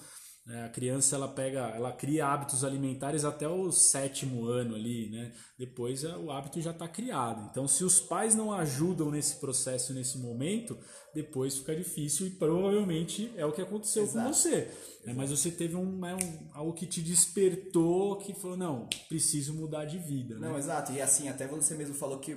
Né? 0.47 0.63
A 0.65 0.69
criança 0.69 1.15
ela 1.15 1.27
pega, 1.27 1.59
ela 1.75 1.91
cria 1.91 2.25
hábitos 2.25 2.63
alimentares 2.63 3.25
até 3.25 3.47
o 3.47 3.69
sétimo 3.71 4.45
ano 4.45 4.73
ali, 4.75 5.09
né? 5.09 5.33
Depois 5.59 6.03
é, 6.05 6.15
o 6.15 6.31
hábito 6.31 6.61
já 6.61 6.71
está 6.71 6.87
criado. 6.87 7.47
Então 7.51 7.67
se 7.67 7.83
os 7.83 7.99
pais 7.99 8.33
não 8.33 8.53
ajudam 8.53 9.11
nesse 9.11 9.35
processo 9.35 9.93
nesse 9.93 10.17
momento, 10.17 10.77
depois 11.13 11.57
fica 11.57 11.75
difícil 11.75 12.27
e 12.27 12.29
provavelmente 12.29 13.29
é 13.35 13.45
o 13.45 13.51
que 13.51 13.61
aconteceu 13.61 14.03
com 14.07 14.11
Exato. 14.19 14.33
você. 14.33 14.71
né? 15.03 15.13
Mas 15.13 15.29
você 15.31 15.51
teve 15.51 15.75
um, 15.75 15.99
né, 15.99 16.15
um- 16.15 16.47
algo 16.53 16.73
que 16.73 16.85
te 16.87 17.01
despertou 17.01 18.15
que 18.17 18.33
falou, 18.33 18.55
não, 18.57 18.87
preciso 19.09 19.53
mudar 19.53 19.85
de 19.85 19.97
vida. 19.97 20.35
Né? 20.39 20.47
Não, 20.47 20.57
exato. 20.57 20.91
E 20.93 21.01
assim, 21.01 21.27
até 21.27 21.45
você 21.45 21.75
mesmo 21.75 21.93
falou 21.93 22.19
que 22.19 22.35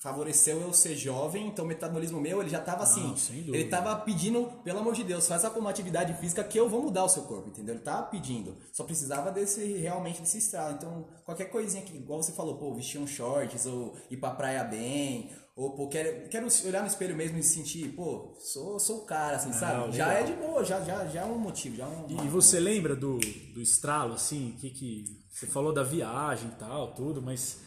favoreceu 0.00 0.60
eu 0.60 0.72
ser 0.72 0.96
jovem, 0.96 1.48
então 1.48 1.64
o 1.64 1.68
metabolismo 1.68 2.20
meu, 2.20 2.40
ele 2.40 2.50
já 2.50 2.60
tava 2.60 2.82
assim. 2.82 3.16
sem 3.16 3.36
dúvida. 3.36 3.56
Ele 3.56 3.68
tava 3.68 3.96
pedindo, 3.96 4.44
pelo 4.64 4.78
amor 4.78 4.94
de 4.94 5.04
Deus, 5.04 5.26
faz 5.26 5.44
alguma 5.44 5.70
atividade 5.70 6.14
física 6.14 6.42
que 6.44 6.58
eu 6.58 6.68
vou 6.68 6.82
mudar 6.82 7.04
o 7.04 7.08
seu 7.08 7.22
corpo, 7.22 7.48
entendeu? 7.48 7.74
Ele 7.74 7.82
tava 7.82 8.06
pedindo. 8.06 8.56
Só 8.72 8.84
precisava 8.84 9.30
desse 9.30 9.64
realmente 9.78 10.20
desse 10.20 10.38
estralo. 10.38 10.74
Então, 10.74 11.06
qualquer 11.24 11.46
coisinha 11.46 11.82
que, 11.82 11.96
igual 11.96 12.22
você 12.22 12.32
falou, 12.32 12.56
pô, 12.56 12.74
vestir 12.74 13.00
um 13.00 13.06
shorts, 13.06 13.66
ou 13.66 13.96
ir 14.10 14.16
pra 14.16 14.30
praia 14.30 14.64
bem, 14.64 15.30
ou 15.54 15.74
pô, 15.74 15.88
quero, 15.88 16.28
quero 16.28 16.46
olhar 16.64 16.80
no 16.80 16.86
espelho 16.86 17.14
mesmo 17.14 17.38
e 17.38 17.42
sentir, 17.42 17.88
pô, 17.90 18.34
sou, 18.38 18.78
sou 18.78 18.98
o 18.98 19.04
cara, 19.04 19.36
assim, 19.36 19.52
sabe? 19.52 19.92
Já 19.92 20.08
legal. 20.08 20.22
é 20.22 20.26
de 20.26 20.32
boa, 20.32 20.64
já, 20.64 20.80
já, 20.80 21.06
já 21.06 21.20
é 21.20 21.24
um 21.24 21.38
motivo, 21.38 21.76
já 21.76 21.84
é 21.84 21.88
um. 21.88 22.24
E 22.24 22.28
você 22.28 22.58
lembra 22.58 22.96
do, 22.96 23.18
do 23.18 23.60
estralo, 23.60 24.14
assim, 24.14 24.56
que, 24.58 24.70
que 24.70 25.22
você 25.30 25.46
falou 25.46 25.72
da 25.72 25.82
viagem 25.82 26.48
e 26.48 26.52
tal, 26.52 26.94
tudo, 26.94 27.20
mas 27.20 27.60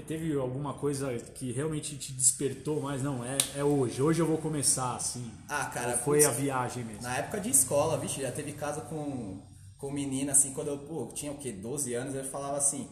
teve 0.00 0.32
alguma 0.38 0.74
coisa 0.74 1.12
que 1.34 1.52
realmente 1.52 1.96
te 1.98 2.12
despertou 2.12 2.80
mais? 2.80 3.02
Não, 3.02 3.24
é, 3.24 3.36
é 3.56 3.64
hoje, 3.64 4.00
hoje 4.00 4.20
eu 4.20 4.26
vou 4.26 4.38
começar, 4.38 4.96
assim. 4.96 5.30
Ah, 5.48 5.66
cara, 5.66 5.98
foi 5.98 6.20
putz, 6.20 6.30
a 6.30 6.32
viagem 6.32 6.84
mesmo? 6.84 7.02
Na 7.02 7.18
época 7.18 7.40
de 7.40 7.50
escola, 7.50 7.98
vixe, 7.98 8.22
já 8.22 8.32
teve 8.32 8.52
casa 8.52 8.80
com, 8.82 9.42
com 9.76 9.90
menina, 9.90 10.32
assim, 10.32 10.54
quando 10.54 10.68
eu 10.68 10.78
pô, 10.78 11.08
tinha 11.14 11.32
o 11.32 11.36
quê? 11.36 11.52
12 11.52 11.92
anos, 11.92 12.14
eu 12.14 12.24
falava 12.24 12.56
assim, 12.56 12.88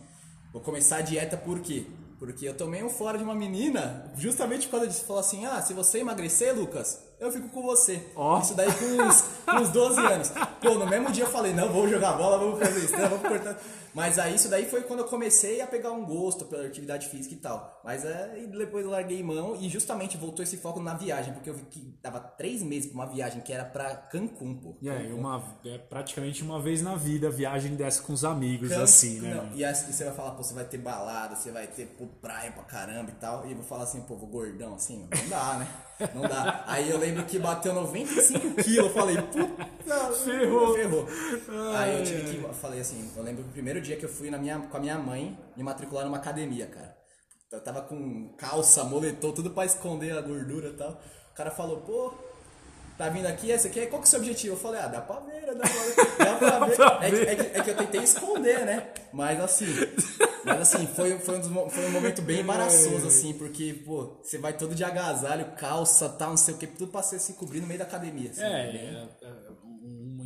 vou 0.52 0.60
começar 0.60 0.96
a 0.96 1.02
dieta 1.02 1.36
por 1.36 1.60
quê? 1.60 1.86
Porque 2.18 2.46
eu 2.46 2.54
tomei 2.54 2.82
um 2.82 2.90
fora 2.90 3.16
de 3.16 3.24
uma 3.24 3.34
menina, 3.34 4.12
justamente 4.16 4.68
quando 4.68 4.82
ela 4.84 4.92
falou 4.92 5.20
assim, 5.20 5.46
ah, 5.46 5.62
se 5.62 5.72
você 5.72 6.00
emagrecer, 6.00 6.54
Lucas, 6.54 7.02
eu 7.20 7.30
fico 7.30 7.48
com 7.50 7.62
você. 7.62 8.02
Ó. 8.16 8.40
Isso 8.40 8.54
daí 8.54 8.68
com 8.72 9.02
uns, 9.02 9.22
com 9.44 9.56
uns 9.56 9.68
12 9.68 10.00
anos. 10.00 10.32
Pô, 10.60 10.74
no 10.74 10.86
mesmo 10.86 11.10
dia 11.12 11.24
eu 11.24 11.30
falei, 11.30 11.52
não, 11.52 11.68
vou 11.72 11.88
jogar 11.88 12.14
bola, 12.14 12.38
vamos 12.38 12.58
fazer 12.58 12.80
isso, 12.84 12.96
né, 12.96 13.06
vamos 13.08 13.26
cortar. 13.28 13.56
Mas 13.92 14.20
aí 14.20 14.36
isso 14.36 14.48
daí 14.48 14.66
foi 14.66 14.82
quando 14.82 15.00
eu 15.00 15.06
comecei 15.06 15.60
a 15.60 15.66
pegar 15.66 15.90
um 15.90 16.04
gosto 16.04 16.44
pela 16.44 16.64
atividade 16.64 17.08
física 17.08 17.34
e 17.34 17.38
tal. 17.38 17.80
Mas 17.84 18.04
é, 18.04 18.38
e 18.40 18.46
depois 18.46 18.84
eu 18.84 18.90
larguei 18.90 19.20
mão 19.20 19.56
e 19.60 19.68
justamente 19.68 20.16
voltou 20.16 20.44
esse 20.44 20.56
foco 20.56 20.78
na 20.80 20.94
viagem, 20.94 21.32
porque 21.34 21.50
eu 21.50 21.54
vi 21.54 21.62
que 21.64 21.98
dava 22.00 22.20
três 22.20 22.62
meses 22.62 22.88
pra 22.92 22.94
uma 23.02 23.06
viagem 23.12 23.40
que 23.40 23.52
era 23.52 23.64
pra 23.64 23.96
Cancún, 23.96 24.54
pô. 24.54 24.76
E 24.80 24.88
aí, 24.88 25.12
uma, 25.12 25.42
é 25.64 25.76
praticamente 25.76 26.40
uma 26.44 26.60
vez 26.60 26.80
na 26.82 26.94
vida 26.94 27.26
a 27.26 27.30
viagem 27.32 27.74
dessa 27.74 28.00
com 28.02 28.12
os 28.12 28.24
amigos, 28.24 28.68
Can- 28.68 28.82
assim, 28.82 29.20
né? 29.20 29.34
Não, 29.34 29.56
e 29.56 29.64
assim, 29.64 29.90
você 29.92 30.04
vai 30.04 30.14
falar, 30.14 30.30
pô, 30.32 30.42
você 30.44 30.54
vai 30.54 30.64
ter 30.64 30.78
balada, 30.78 31.34
você 31.34 31.50
vai 31.50 31.66
ter 31.66 31.86
pô, 31.86 32.06
praia 32.22 32.52
pra 32.52 32.62
caramba 32.62 33.10
e 33.10 33.14
tal. 33.14 33.44
E 33.44 33.50
eu 33.50 33.56
vou 33.56 33.64
falar 33.64 33.82
assim, 33.84 34.02
pô, 34.02 34.14
vou 34.16 34.28
gordão 34.28 34.74
assim, 34.76 35.08
não 35.10 35.28
dá, 35.28 35.54
né? 35.58 35.66
Não 36.14 36.22
dá. 36.22 36.62
Aí 36.68 36.88
eu 36.88 36.96
lembro 36.96 37.09
que 37.26 37.38
bateu 37.38 37.72
95 37.74 38.62
quilos, 38.62 38.86
eu 38.86 38.90
falei, 38.90 39.16
puta, 39.16 39.66
Ferrou. 40.24 40.74
ferrou. 40.74 41.06
Aí 41.76 41.98
eu 41.98 42.04
tive 42.04 42.22
que, 42.38 42.42
eu 42.44 42.52
falei 42.54 42.80
assim, 42.80 43.10
eu 43.16 43.22
lembro 43.22 43.42
o 43.44 43.48
primeiro 43.48 43.80
dia 43.80 43.96
que 43.96 44.04
eu 44.04 44.08
fui 44.08 44.30
na 44.30 44.38
minha, 44.38 44.58
com 44.60 44.76
a 44.76 44.80
minha 44.80 44.98
mãe 44.98 45.38
me 45.56 45.62
matricular 45.62 46.04
numa 46.04 46.16
academia, 46.18 46.66
cara. 46.66 46.96
Eu 47.50 47.60
tava 47.60 47.82
com 47.82 48.28
calça, 48.38 48.84
moletom, 48.84 49.32
tudo 49.32 49.50
pra 49.50 49.64
esconder 49.64 50.16
a 50.16 50.20
gordura 50.20 50.68
e 50.68 50.72
tal. 50.72 51.00
O 51.32 51.34
cara 51.34 51.50
falou, 51.50 51.78
pô, 51.78 52.14
tá 53.04 53.08
vindo 53.08 53.26
aqui, 53.26 53.50
esse 53.50 53.66
aqui, 53.66 53.86
qual 53.86 54.02
que 54.02 54.06
é 54.06 54.08
o 54.08 54.10
seu 54.10 54.18
objetivo? 54.20 54.54
Eu 54.54 54.58
falei, 54.60 54.80
ah, 54.80 54.86
dá 54.88 55.00
pra 55.00 55.20
ver, 55.20 55.46
né? 55.46 55.54
dá 55.54 55.62
pra 55.68 55.70
ver. 55.80 56.18
Dá 56.18 56.36
pra 56.36 56.66
ver. 56.66 56.76
pra 56.76 56.98
É, 57.06 57.10
que, 57.10 57.16
ver. 57.16 57.28
é 57.28 57.34
que- 57.34 57.58
é 57.58 57.62
que 57.62 57.70
eu 57.70 57.76
tentei 57.76 58.02
esconder, 58.02 58.66
né? 58.66 58.88
Mas 59.12 59.40
assim, 59.40 59.66
mas 60.44 60.60
assim, 60.60 60.86
foi, 60.86 61.18
foi, 61.18 61.38
um, 61.38 61.70
foi 61.70 61.86
um 61.86 61.90
momento 61.90 62.20
bem 62.22 62.40
embaraçoso, 62.40 63.06
assim, 63.08 63.32
porque, 63.32 63.72
pô, 63.86 64.18
você 64.22 64.36
vai 64.38 64.52
todo 64.52 64.74
de 64.74 64.84
agasalho, 64.84 65.46
calça, 65.56 66.08
tal, 66.10 66.30
não 66.30 66.36
sei 66.36 66.54
o 66.54 66.58
que, 66.58 66.66
tudo 66.66 66.92
pra 66.92 67.02
você 67.02 67.18
se 67.18 67.32
cobrir 67.32 67.60
no 67.60 67.66
meio 67.66 67.78
da 67.78 67.86
academia. 67.86 68.30
Assim, 68.30 68.42
É, 68.42 68.48
né? 68.72 69.08
é, 69.22 69.26
é, 69.26 69.49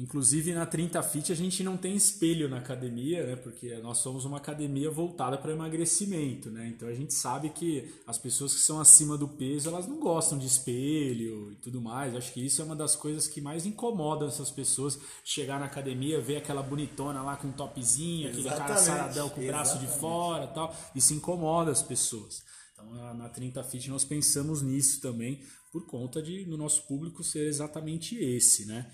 inclusive 0.04 0.52
na 0.52 0.66
30 0.66 1.02
Fit 1.02 1.32
a 1.32 1.34
gente 1.34 1.64
não 1.64 1.78
tem 1.78 1.96
espelho 1.96 2.46
na 2.46 2.58
academia, 2.58 3.26
né? 3.26 3.37
Porque 3.37 3.75
nós 3.76 3.99
somos 3.99 4.26
uma 4.26 4.37
academia 4.37 4.90
voltada 4.90 5.38
para 5.38 5.50
emagrecimento, 5.50 6.50
né? 6.50 6.68
Então 6.68 6.87
a 6.87 6.92
gente 6.92 7.14
sabe 7.14 7.49
que 7.49 7.90
as 8.06 8.18
pessoas 8.18 8.52
que 8.52 8.61
são 8.61 8.78
acima 8.78 9.16
do 9.16 9.26
peso, 9.26 9.70
elas 9.70 9.87
não 9.87 9.99
gostam 9.99 10.38
de 10.38 10.46
espelho 10.46 11.50
e 11.52 11.54
tudo 11.56 11.80
mais. 11.80 12.14
Acho 12.14 12.34
que 12.34 12.44
isso 12.44 12.61
é 12.61 12.64
uma 12.66 12.76
das 12.76 12.94
coisas 12.94 13.26
que 13.26 13.40
mais 13.40 13.64
incomodam 13.64 14.28
essas 14.28 14.50
pessoas 14.50 14.99
chegar 15.25 15.58
na 15.58 15.66
academia, 15.66 16.20
ver 16.20 16.37
aquela 16.37 16.62
bonitona 16.62 17.23
lá 17.23 17.37
com 17.37 17.49
um 17.49 17.52
topzinho, 17.52 18.28
aquele 18.28 18.50
cara 18.50 18.76
saradão 18.76 19.30
com 19.30 19.40
o 19.40 19.46
braço 19.46 19.78
de 19.78 19.84
exatamente. 19.84 20.00
fora, 20.00 20.46
tal. 20.49 20.76
Isso 20.94 21.14
incomoda 21.14 21.70
as 21.70 21.82
pessoas. 21.82 22.42
Então 22.75 22.92
na, 22.92 23.14
na 23.14 23.28
30 23.30 23.64
Fit 23.64 23.88
nós 23.88 24.04
pensamos 24.04 24.61
nisso 24.61 25.00
também 25.00 25.40
por 25.73 25.87
conta 25.87 26.23
de 26.23 26.44
no 26.44 26.58
nosso 26.58 26.82
público 26.82 27.25
ser 27.25 27.46
exatamente 27.49 28.16
esse, 28.16 28.66
né? 28.66 28.92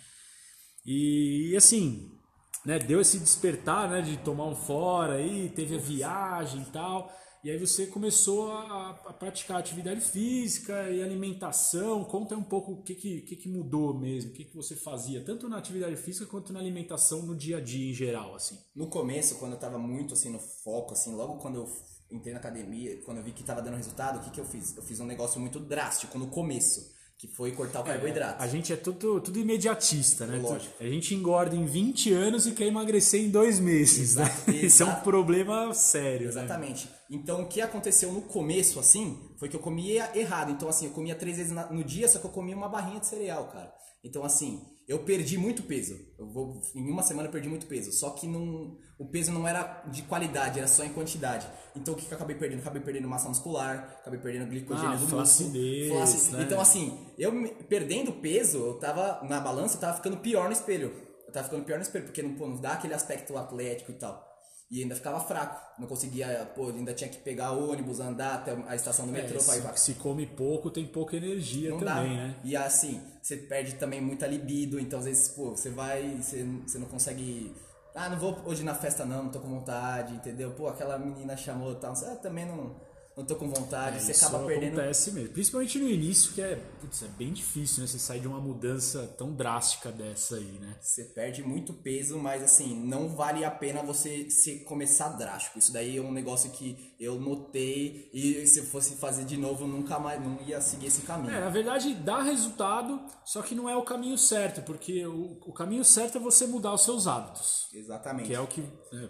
E, 0.84 1.50
e, 1.52 1.56
assim, 1.56 2.10
né, 2.64 2.78
deu 2.78 3.00
esse 3.00 3.18
despertar, 3.18 3.88
né, 3.88 4.02
de 4.02 4.16
tomar 4.18 4.46
um 4.46 4.56
fora 4.56 5.14
aí, 5.14 5.50
teve 5.50 5.76
a 5.76 5.78
viagem 5.78 6.62
e 6.62 6.66
tal. 6.66 7.10
E 7.42 7.50
aí 7.50 7.56
você 7.56 7.86
começou 7.86 8.52
a, 8.52 8.90
a 8.90 9.12
praticar 9.14 9.58
atividade 9.58 10.02
física 10.02 10.90
e 10.90 11.02
alimentação. 11.02 12.04
Conta 12.04 12.36
um 12.36 12.42
pouco 12.42 12.72
o 12.72 12.82
que, 12.82 12.94
que, 12.94 13.22
que, 13.22 13.36
que 13.36 13.48
mudou 13.48 13.98
mesmo, 13.98 14.30
o 14.30 14.34
que, 14.34 14.44
que 14.44 14.54
você 14.54 14.76
fazia, 14.76 15.24
tanto 15.24 15.48
na 15.48 15.56
atividade 15.56 15.96
física 15.96 16.26
quanto 16.26 16.52
na 16.52 16.60
alimentação 16.60 17.22
no 17.22 17.34
dia 17.34 17.56
a 17.56 17.60
dia 17.60 17.90
em 17.90 17.94
geral, 17.94 18.34
assim. 18.34 18.58
No 18.76 18.88
começo, 18.90 19.38
quando 19.38 19.52
eu 19.52 19.58
tava 19.58 19.78
muito 19.78 20.12
assim 20.12 20.30
no 20.30 20.38
foco, 20.38 20.92
assim, 20.92 21.14
logo 21.14 21.38
quando 21.38 21.56
eu 21.56 21.66
entrei 22.10 22.34
na 22.34 22.40
academia, 22.40 23.00
quando 23.04 23.18
eu 23.18 23.24
vi 23.24 23.32
que 23.32 23.42
tava 23.42 23.62
dando 23.62 23.76
resultado, 23.76 24.18
o 24.18 24.22
que 24.22 24.30
que 24.30 24.40
eu 24.40 24.44
fiz? 24.44 24.76
Eu 24.76 24.82
fiz 24.82 25.00
um 25.00 25.06
negócio 25.06 25.40
muito 25.40 25.58
drástico 25.58 26.18
no 26.18 26.26
começo, 26.26 26.92
que 27.20 27.28
foi 27.28 27.52
cortar 27.52 27.80
o 27.80 27.84
carboidrato. 27.84 28.42
A 28.42 28.46
gente 28.46 28.72
é 28.72 28.76
tudo, 28.76 29.20
tudo 29.20 29.38
imediatista, 29.38 30.26
né? 30.26 30.38
Lógico. 30.38 30.72
A 30.80 30.88
gente 30.88 31.14
engorda 31.14 31.54
em 31.54 31.66
20 31.66 32.14
anos 32.14 32.46
e 32.46 32.52
quer 32.52 32.64
emagrecer 32.64 33.20
em 33.20 33.28
dois 33.28 33.60
meses, 33.60 34.12
Exato, 34.12 34.50
né? 34.50 34.56
Isso 34.56 34.80
é 34.82 34.86
um 34.86 34.88
exato. 34.88 35.04
problema 35.04 35.74
sério, 35.74 36.32
né? 36.32 36.46
Então, 37.10 37.42
o 37.42 37.48
que 37.48 37.60
aconteceu 37.60 38.12
no 38.12 38.22
começo, 38.22 38.78
assim, 38.78 39.18
foi 39.36 39.48
que 39.48 39.56
eu 39.56 39.60
comia 39.60 40.16
errado. 40.16 40.52
Então, 40.52 40.68
assim, 40.68 40.86
eu 40.86 40.92
comia 40.92 41.16
três 41.16 41.36
vezes 41.36 41.52
no 41.52 41.82
dia, 41.82 42.06
só 42.06 42.20
que 42.20 42.26
eu 42.26 42.30
comia 42.30 42.56
uma 42.56 42.68
barrinha 42.68 43.00
de 43.00 43.06
cereal, 43.06 43.48
cara. 43.48 43.74
Então, 44.04 44.24
assim, 44.24 44.64
eu 44.88 45.00
perdi 45.00 45.36
muito 45.36 45.64
peso. 45.64 45.98
Eu 46.16 46.30
vou, 46.30 46.60
em 46.74 46.88
uma 46.88 47.02
semana 47.02 47.28
eu 47.28 47.32
perdi 47.32 47.48
muito 47.48 47.66
peso. 47.66 47.92
Só 47.92 48.10
que 48.10 48.28
não, 48.28 48.78
o 48.96 49.06
peso 49.06 49.32
não 49.32 49.46
era 49.46 49.82
de 49.90 50.02
qualidade, 50.02 50.58
era 50.58 50.68
só 50.68 50.84
em 50.84 50.92
quantidade. 50.92 51.48
Então, 51.74 51.94
o 51.94 51.96
que, 51.96 52.06
que 52.06 52.12
eu 52.12 52.16
acabei 52.16 52.36
perdendo? 52.36 52.60
Acabei 52.60 52.80
perdendo 52.80 53.08
massa 53.08 53.28
muscular, 53.28 53.98
acabei 54.00 54.20
perdendo 54.20 54.48
glicogênio 54.48 54.92
ah, 54.92 54.96
do 54.96 55.08
flacidez, 55.08 55.92
músculo. 55.92 56.38
Né? 56.38 56.44
Então, 56.44 56.60
assim, 56.60 57.06
eu 57.18 57.32
perdendo 57.68 58.12
peso, 58.12 58.58
eu 58.58 58.74
tava 58.74 59.26
na 59.28 59.40
balança, 59.40 59.76
eu 59.76 59.80
tava 59.80 59.96
ficando 59.96 60.16
pior 60.18 60.46
no 60.46 60.52
espelho. 60.52 60.92
Eu 61.26 61.32
tava 61.32 61.44
ficando 61.44 61.64
pior 61.64 61.76
no 61.76 61.82
espelho, 61.82 62.04
porque 62.04 62.22
não, 62.22 62.34
pô, 62.34 62.46
não 62.46 62.60
dá 62.60 62.72
aquele 62.72 62.94
aspecto 62.94 63.36
atlético 63.36 63.90
e 63.90 63.94
tal. 63.94 64.29
E 64.70 64.82
ainda 64.82 64.94
ficava 64.94 65.18
fraco. 65.18 65.60
Não 65.80 65.88
conseguia, 65.88 66.48
pô, 66.54 66.68
ainda 66.68 66.94
tinha 66.94 67.10
que 67.10 67.18
pegar 67.18 67.50
ônibus, 67.50 67.98
andar 67.98 68.34
até 68.34 68.56
a 68.68 68.76
estação 68.76 69.04
do 69.04 69.12
metrô 69.12 69.40
é, 69.40 69.42
pra 69.42 69.56
ir 69.56 69.62
pra... 69.62 69.76
Se 69.76 69.94
come 69.94 70.26
pouco, 70.26 70.70
tem 70.70 70.86
pouca 70.86 71.16
energia 71.16 71.70
não 71.70 71.78
também, 71.78 72.16
dá. 72.16 72.22
né? 72.22 72.36
E 72.44 72.56
assim, 72.56 73.02
você 73.20 73.36
perde 73.36 73.74
também 73.74 74.00
muita 74.00 74.28
libido, 74.28 74.78
então 74.78 75.00
às 75.00 75.06
vezes, 75.06 75.28
pô, 75.28 75.50
você 75.50 75.70
vai, 75.70 76.18
você, 76.20 76.44
você 76.64 76.78
não 76.78 76.86
consegue. 76.86 77.52
Ah, 77.94 78.08
não 78.08 78.18
vou 78.18 78.40
hoje 78.44 78.62
na 78.62 78.74
festa 78.74 79.04
não, 79.04 79.24
não 79.24 79.30
tô 79.30 79.40
com 79.40 79.48
vontade, 79.48 80.14
entendeu? 80.14 80.52
Pô, 80.52 80.68
aquela 80.68 80.96
menina 80.96 81.36
chamou 81.36 81.72
e 81.72 81.76
tal. 81.76 81.96
Você 81.96 82.04
ah, 82.04 82.14
também 82.14 82.46
não 82.46 82.76
não 83.20 83.26
tô 83.26 83.36
com 83.36 83.48
vontade, 83.48 83.96
É, 83.96 84.00
você 84.00 84.12
acaba 84.12 84.44
perdendo. 84.46 84.78
acontece 84.78 85.12
mesmo. 85.12 85.30
Principalmente 85.32 85.78
no 85.78 85.88
início, 85.88 86.32
que 86.32 86.40
é, 86.42 86.56
putz, 86.80 87.02
é 87.02 87.08
bem 87.08 87.32
difícil, 87.32 87.80
né? 87.82 87.86
Você 87.86 87.98
sair 87.98 88.20
de 88.20 88.26
uma 88.28 88.40
mudança 88.40 89.06
tão 89.18 89.32
drástica 89.34 89.90
dessa 89.92 90.36
aí, 90.36 90.58
né? 90.58 90.76
Você 90.80 91.04
perde 91.04 91.42
muito 91.42 91.72
peso, 91.74 92.18
mas 92.18 92.42
assim, 92.42 92.74
não 92.86 93.08
vale 93.14 93.44
a 93.44 93.50
pena 93.50 93.82
você 93.82 94.28
se 94.30 94.60
começar 94.64 95.08
drástico. 95.10 95.58
Isso 95.58 95.72
daí 95.72 95.96
é 95.96 96.00
um 96.00 96.12
negócio 96.12 96.50
que 96.50 96.94
eu 96.98 97.20
notei 97.20 98.10
e 98.12 98.46
se 98.46 98.60
eu 98.60 98.64
fosse 98.64 98.96
fazer 98.96 99.24
de 99.24 99.36
novo, 99.36 99.64
eu 99.64 99.68
nunca 99.68 99.98
mais 99.98 100.20
não 100.22 100.40
ia 100.46 100.60
seguir 100.60 100.86
esse 100.86 101.02
caminho. 101.02 101.32
É, 101.34 101.40
na 101.40 101.50
verdade 101.50 101.94
dá 101.94 102.22
resultado, 102.22 103.00
só 103.24 103.42
que 103.42 103.54
não 103.54 103.68
é 103.68 103.76
o 103.76 103.82
caminho 103.82 104.16
certo, 104.18 104.62
porque 104.62 105.06
o, 105.06 105.38
o 105.46 105.52
caminho 105.52 105.84
certo 105.84 106.18
é 106.18 106.20
você 106.20 106.46
mudar 106.46 106.72
os 106.74 106.82
seus 106.82 107.06
hábitos. 107.06 107.68
Exatamente. 107.72 108.26
Que 108.28 108.34
é 108.34 108.40
o 108.40 108.46
que, 108.46 108.62
é, 108.92 109.08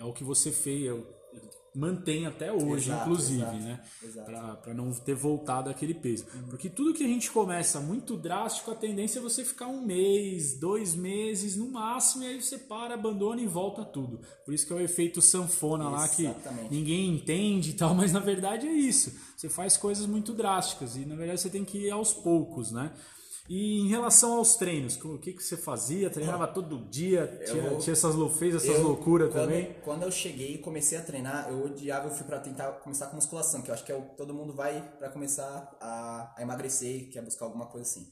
é 0.00 0.04
o 0.04 0.12
que 0.12 0.24
você 0.24 0.50
fez, 0.50 0.86
é 0.88 0.92
o- 0.92 1.19
mantém 1.74 2.26
até 2.26 2.52
hoje, 2.52 2.90
Exato, 2.90 3.02
inclusive, 3.02 3.42
exato, 4.02 4.30
né? 4.30 4.56
pra 4.62 4.74
não 4.74 4.92
ter 4.92 5.14
voltado 5.14 5.70
aquele 5.70 5.94
peso. 5.94 6.26
Porque 6.48 6.68
tudo 6.68 6.92
que 6.92 7.04
a 7.04 7.06
gente 7.06 7.30
começa 7.30 7.80
muito 7.80 8.16
drástico, 8.16 8.70
a 8.70 8.74
tendência 8.74 9.18
é 9.18 9.22
você 9.22 9.44
ficar 9.44 9.68
um 9.68 9.84
mês, 9.84 10.58
dois 10.58 10.94
meses 10.94 11.56
no 11.56 11.70
máximo, 11.70 12.24
e 12.24 12.26
aí 12.26 12.42
você 12.42 12.58
para, 12.58 12.94
abandona 12.94 13.40
e 13.40 13.46
volta 13.46 13.84
tudo. 13.84 14.20
Por 14.44 14.52
isso 14.52 14.66
que 14.66 14.72
é 14.72 14.76
o 14.76 14.80
efeito 14.80 15.20
sanfona 15.22 15.88
lá 15.88 16.08
que 16.08 16.24
Exatamente. 16.24 16.74
ninguém 16.74 17.14
entende 17.14 17.70
e 17.70 17.74
tal, 17.74 17.94
mas 17.94 18.12
na 18.12 18.20
verdade 18.20 18.66
é 18.66 18.72
isso. 18.72 19.12
Você 19.36 19.48
faz 19.48 19.76
coisas 19.76 20.06
muito 20.06 20.32
drásticas 20.32 20.96
e 20.96 21.04
na 21.04 21.14
verdade 21.14 21.40
você 21.40 21.50
tem 21.50 21.64
que 21.64 21.78
ir 21.78 21.90
aos 21.90 22.12
poucos, 22.12 22.72
né? 22.72 22.92
E 23.52 23.80
em 23.80 23.88
relação 23.88 24.38
aos 24.38 24.54
treinos, 24.54 24.96
o 25.02 25.18
que, 25.18 25.32
que 25.32 25.42
você 25.42 25.56
fazia? 25.56 26.08
Treinava 26.08 26.46
todo 26.46 26.88
dia? 26.88 27.26
Tinha, 27.44 27.64
Eu- 27.64 27.78
tinha 27.78 27.94
essas, 27.94 28.14
fez 28.38 28.54
essas 28.54 28.68
Eu, 28.76 28.82
loucuras 28.84 29.32
quando, 29.32 29.42
também? 29.42 29.74
Quando 29.82 30.04
eu 30.04 30.12
cheguei 30.12 30.54
e 30.54 30.58
comecei 30.58 30.96
a 30.96 31.02
treinar, 31.02 31.48
eu 31.50 31.64
odiava, 31.64 32.06
eu 32.06 32.12
fui 32.14 32.24
pra 32.24 32.38
tentar 32.38 32.70
começar 32.74 33.08
com 33.08 33.16
musculação, 33.16 33.60
que 33.60 33.68
eu 33.68 33.74
acho 33.74 33.84
que 33.84 33.90
é 33.90 33.96
o 33.96 34.02
todo 34.16 34.32
mundo 34.32 34.54
vai 34.54 34.80
pra 35.00 35.08
começar 35.08 35.76
a, 35.80 36.32
a 36.36 36.42
emagrecer, 36.42 37.10
quer 37.10 37.22
buscar 37.24 37.46
alguma 37.46 37.66
coisa 37.66 37.90
assim. 37.90 38.06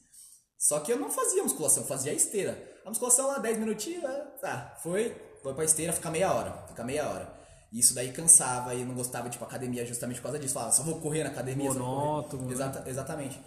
Só 0.57 0.81
que 0.81 0.91
eu 0.91 0.99
não 0.99 1.09
fazia 1.09 1.41
musculação, 1.41 1.83
eu 1.83 1.87
fazia 1.87 2.11
a 2.11 2.15
esteira. 2.15 2.61
A 2.85 2.89
musculação 2.89 3.27
lá, 3.27 3.37
10 3.39 3.59
minutinhos, 3.59 4.03
né? 4.03 4.27
tá, 4.41 4.77
foi, 4.83 5.15
foi 5.41 5.53
pra 5.53 5.63
esteira, 5.63 5.93
fica 5.93 6.11
meia 6.11 6.33
hora, 6.33 6.65
fica 6.67 6.83
meia 6.83 7.07
hora. 7.07 7.39
E 7.71 7.79
Isso 7.79 7.93
daí 7.93 8.11
cansava 8.11 8.73
e 8.73 8.81
eu 8.81 8.85
não 8.85 8.95
gostava 8.95 9.29
de 9.29 9.35
ir 9.35 9.39
pra 9.39 9.47
academia 9.47 9.85
justamente 9.85 10.17
por 10.17 10.23
causa 10.23 10.39
disso. 10.39 10.55
Falava, 10.55 10.71
só 10.73 10.81
vou 10.83 10.99
correr 10.99 11.23
na 11.23 11.29
academia. 11.29 11.71
Monótono, 11.71 12.47
né? 12.47 12.51
Exata, 12.51 12.89
exatamente. 12.89 13.39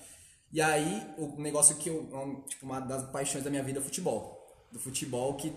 E 0.52 0.60
aí, 0.60 1.14
o 1.16 1.40
negócio 1.40 1.76
que 1.76 1.88
eu, 1.88 2.02
um, 2.12 2.42
tipo, 2.42 2.66
uma 2.66 2.78
das 2.80 3.04
paixões 3.10 3.42
da 3.42 3.50
minha 3.50 3.62
vida 3.62 3.78
é 3.78 3.82
o 3.82 3.84
futebol. 3.84 4.38
Do 4.70 4.78
futebol 4.78 5.34
que 5.34 5.54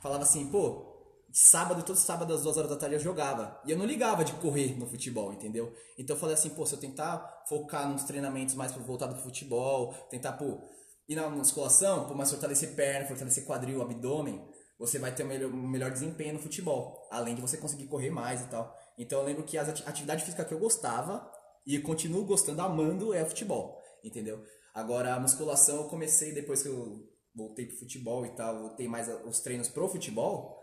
falava 0.00 0.22
assim, 0.22 0.46
pô, 0.50 0.94
sábado, 1.32 1.82
todo 1.82 1.96
sábado 1.96 2.32
às 2.32 2.42
duas 2.42 2.56
horas 2.56 2.70
da 2.70 2.76
tarde 2.76 2.94
eu 2.94 3.00
jogava. 3.00 3.60
E 3.66 3.72
eu 3.72 3.76
não 3.78 3.84
ligava 3.84 4.24
de 4.24 4.32
correr 4.34 4.78
no 4.78 4.86
futebol, 4.86 5.32
entendeu? 5.32 5.74
Então 5.98 6.14
eu 6.14 6.20
falei 6.20 6.34
assim, 6.34 6.50
pô, 6.50 6.64
se 6.64 6.74
eu 6.74 6.78
tentar 6.78 7.44
focar 7.48 7.88
nos 7.88 8.04
treinamentos 8.04 8.54
mais 8.54 8.72
voltado 8.72 9.14
pro 9.14 9.22
futebol, 9.24 9.92
tentar, 10.10 10.34
pô, 10.34 10.60
ir 11.08 11.16
na 11.16 11.28
musculação, 11.28 12.06
pô, 12.06 12.14
mais 12.14 12.30
fortalecer 12.30 12.74
perna, 12.74 13.06
fortalecer 13.06 13.44
quadril, 13.44 13.82
abdômen, 13.82 14.40
você 14.78 14.98
vai 14.98 15.12
ter 15.12 15.24
um 15.24 15.28
melhor, 15.28 15.50
um 15.50 15.68
melhor 15.68 15.90
desempenho 15.90 16.34
no 16.34 16.40
futebol. 16.40 17.04
Além 17.10 17.34
de 17.34 17.40
você 17.40 17.56
conseguir 17.56 17.88
correr 17.88 18.10
mais 18.10 18.42
e 18.42 18.46
tal. 18.46 18.72
Então 18.96 19.18
eu 19.20 19.24
lembro 19.24 19.42
que 19.42 19.58
ati- 19.58 19.82
atividade 19.86 20.22
física 20.24 20.44
que 20.44 20.54
eu 20.54 20.58
gostava 20.58 21.28
e 21.66 21.78
continuo 21.80 22.24
gostando, 22.24 22.62
amando, 22.62 23.12
é 23.12 23.24
futebol, 23.24 23.82
entendeu? 24.06 24.42
Agora 24.74 25.14
a 25.14 25.20
musculação 25.20 25.76
eu 25.76 25.84
comecei 25.84 26.32
depois 26.32 26.62
que 26.62 26.68
eu 26.68 27.08
voltei 27.34 27.66
pro 27.66 27.78
futebol 27.78 28.24
e 28.24 28.30
tal, 28.30 28.60
voltei 28.60 28.88
mais 28.88 29.08
os 29.26 29.40
treinos 29.40 29.68
pro 29.68 29.88
futebol, 29.88 30.56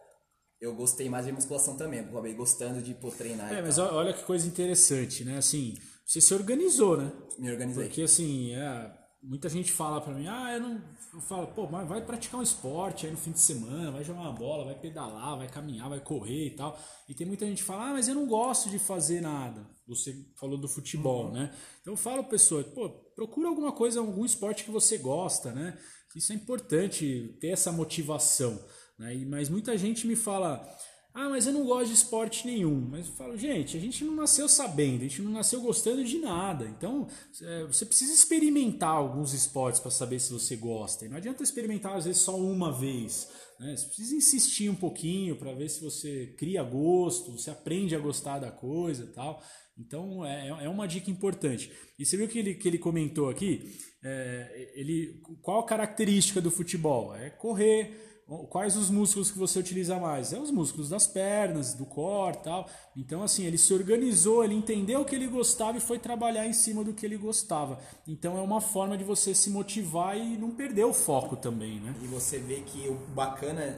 eu 0.60 0.74
gostei 0.76 1.10
mais 1.10 1.26
de 1.26 1.32
musculação 1.32 1.76
também, 1.76 2.00
eu 2.00 2.10
acabei 2.10 2.34
gostando 2.34 2.82
de 2.82 2.94
pô, 2.94 3.12
treinar 3.12 3.54
É, 3.54 3.60
e 3.60 3.62
mas 3.62 3.78
olha 3.78 4.14
que 4.14 4.24
coisa 4.24 4.48
interessante, 4.48 5.24
né? 5.24 5.38
Assim, 5.38 5.76
você 6.06 6.22
se 6.22 6.34
organizou, 6.34 6.98
né? 6.98 7.12
Me 7.38 7.52
organizei. 7.52 7.86
Porque 7.86 8.02
assim, 8.02 8.56
é, 8.56 8.92
muita 9.24 9.48
gente 9.48 9.72
fala 9.72 10.02
pra 10.02 10.14
mim, 10.14 10.28
ah, 10.28 10.54
eu 10.54 10.60
não. 10.60 10.82
Eu 11.14 11.22
falo, 11.22 11.48
pô, 11.48 11.68
mas 11.68 11.88
vai 11.88 12.02
praticar 12.02 12.40
um 12.40 12.44
esporte 12.44 13.06
aí 13.06 13.12
no 13.12 13.18
fim 13.18 13.32
de 13.32 13.40
semana, 13.40 13.92
vai 13.92 14.04
jogar 14.04 14.22
uma 14.22 14.34
bola, 14.34 14.66
vai 14.66 14.76
pedalar, 14.76 15.38
vai 15.38 15.48
caminhar, 15.48 15.88
vai 15.88 16.00
correr 16.00 16.48
e 16.48 16.56
tal. 16.56 16.78
E 17.08 17.14
tem 17.14 17.26
muita 17.28 17.46
gente 17.46 17.60
que 17.60 17.68
fala, 17.68 17.90
ah, 17.90 17.94
mas 17.94 18.08
eu 18.08 18.16
não 18.16 18.26
gosto 18.26 18.70
de 18.70 18.80
fazer 18.80 19.22
nada. 19.22 19.66
Você 19.88 20.26
falou 20.36 20.58
do 20.58 20.68
futebol, 20.68 21.32
né? 21.32 21.54
Então 21.82 21.94
eu 21.94 21.98
falo, 21.98 22.24
pessoa, 22.24 22.64
pô, 22.64 22.90
procura 23.16 23.48
alguma 23.48 23.72
coisa, 23.72 24.00
algum 24.00 24.26
esporte 24.26 24.64
que 24.64 24.72
você 24.72 24.98
gosta, 24.98 25.52
né? 25.52 25.78
Isso 26.16 26.32
é 26.32 26.36
importante 26.36 27.38
ter 27.40 27.50
essa 27.50 27.72
motivação. 27.72 28.64
Né? 28.98 29.16
Mas 29.28 29.50
muita 29.50 29.78
gente 29.78 30.06
me 30.06 30.16
fala, 30.16 30.68
ah, 31.14 31.30
mas 31.30 31.46
eu 31.46 31.54
não 31.54 31.64
gosto 31.64 31.90
de 31.90 31.94
esporte 31.94 32.48
nenhum. 32.48 32.88
Mas 32.90 33.06
eu 33.06 33.14
falo, 33.14 33.38
gente, 33.38 33.78
a 33.78 33.80
gente 33.80 34.04
não 34.04 34.16
nasceu 34.16 34.50
sabendo, 34.50 35.02
a 35.02 35.08
gente 35.08 35.22
não 35.22 35.32
nasceu 35.32 35.62
gostando 35.62 36.04
de 36.04 36.18
nada. 36.18 36.66
Então, 36.66 37.08
é, 37.40 37.66
você 37.66 37.86
precisa 37.86 38.12
experimentar 38.12 38.90
alguns 38.90 39.32
esportes 39.32 39.80
para 39.80 39.92
saber 39.92 40.20
se 40.20 40.34
você 40.34 40.56
gosta. 40.56 41.06
E 41.06 41.10
não 41.10 41.18
adianta 41.18 41.44
experimentar, 41.44 41.96
às 41.96 42.06
vezes, 42.06 42.22
só 42.24 42.36
uma 42.36 42.72
vez. 42.72 43.30
Né? 43.60 43.78
Você 43.78 43.86
precisa 43.86 44.16
insistir 44.16 44.70
um 44.70 44.76
pouquinho 44.76 45.36
para 45.36 45.54
ver 45.54 45.70
se 45.70 45.82
você 45.82 46.34
cria 46.36 46.64
gosto, 46.64 47.32
você 47.32 47.52
aprende 47.52 47.96
a 47.96 48.00
gostar 48.00 48.40
da 48.40 48.50
coisa 48.50 49.06
tal. 49.14 49.40
Então, 49.78 50.26
é, 50.26 50.48
é 50.48 50.70
uma 50.70 50.88
dica 50.88 51.12
importante. 51.12 51.72
E 51.98 52.06
você 52.06 52.18
viu 52.18 52.28
que 52.28 52.40
ele, 52.40 52.56
que 52.56 52.68
ele 52.68 52.80
comentou 52.80 53.30
aqui? 53.30 53.78
É, 54.04 54.72
ele, 54.76 55.22
qual 55.44 55.60
a 55.60 55.66
característica 55.66 56.42
do 56.42 56.50
futebol? 56.50 57.16
É 57.16 57.30
correr. 57.30 58.13
Quais 58.50 58.78
os 58.78 58.90
músculos 58.90 59.30
que 59.30 59.38
você 59.38 59.60
utiliza 59.60 60.00
mais? 60.00 60.32
É 60.32 60.40
os 60.40 60.50
músculos 60.50 60.90
das 60.90 61.06
pernas, 61.06 61.74
do 61.74 61.86
core 61.86 62.38
tal. 62.38 62.70
Então, 62.96 63.22
assim, 63.22 63.46
ele 63.46 63.58
se 63.58 63.74
organizou, 63.74 64.44
ele 64.44 64.56
entendeu 64.56 65.02
o 65.02 65.06
que 65.06 65.16
ele 65.16 65.28
gostava 65.28 65.78
e 65.78 65.82
foi 65.82 66.00
trabalhar 66.00 66.48
em 66.48 66.54
cima 66.54 66.84
do 66.84 66.94
que 66.94 67.06
ele 67.06 67.18
gostava. 67.18 67.80
Então, 68.08 68.38
é 68.38 68.42
uma 68.42 68.62
forma 68.62 68.98
de 68.98 69.04
você 69.04 69.36
se 69.36 69.50
motivar 69.50 70.18
e 70.18 70.38
não 70.38 70.52
perder 70.52 70.86
o 70.86 70.94
foco 70.94 71.36
também, 71.36 71.80
né? 71.80 71.94
E 72.02 72.08
você 72.08 72.40
vê 72.40 72.62
que 72.62 72.88
o 72.88 72.96
bacana, 73.14 73.78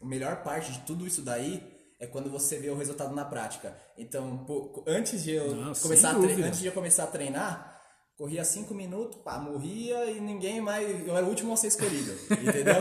a 0.00 0.04
melhor 0.06 0.42
parte 0.42 0.72
de 0.72 0.80
tudo 0.80 1.06
isso 1.06 1.22
daí 1.22 1.62
é 1.98 2.06
quando 2.06 2.30
você 2.30 2.58
vê 2.58 2.68
o 2.68 2.76
resultado 2.76 3.14
na 3.14 3.24
prática. 3.24 3.74
Então, 3.96 4.46
antes 4.86 5.24
de 5.24 5.32
eu 5.32 5.54
Não, 5.54 5.72
começar 5.74 6.14
antes 6.14 6.60
de 6.60 6.66
eu 6.66 6.72
começar 6.72 7.04
a 7.04 7.06
treinar, 7.06 7.75
corria 8.16 8.44
cinco 8.44 8.72
minutos, 8.74 9.18
pá, 9.22 9.38
morria 9.38 10.06
e 10.10 10.20
ninguém 10.20 10.60
mais, 10.60 11.06
eu 11.06 11.14
era 11.16 11.24
o 11.26 11.28
último 11.28 11.52
a 11.52 11.56
ser 11.56 11.66
escolhido, 11.68 12.12
entendeu? 12.30 12.74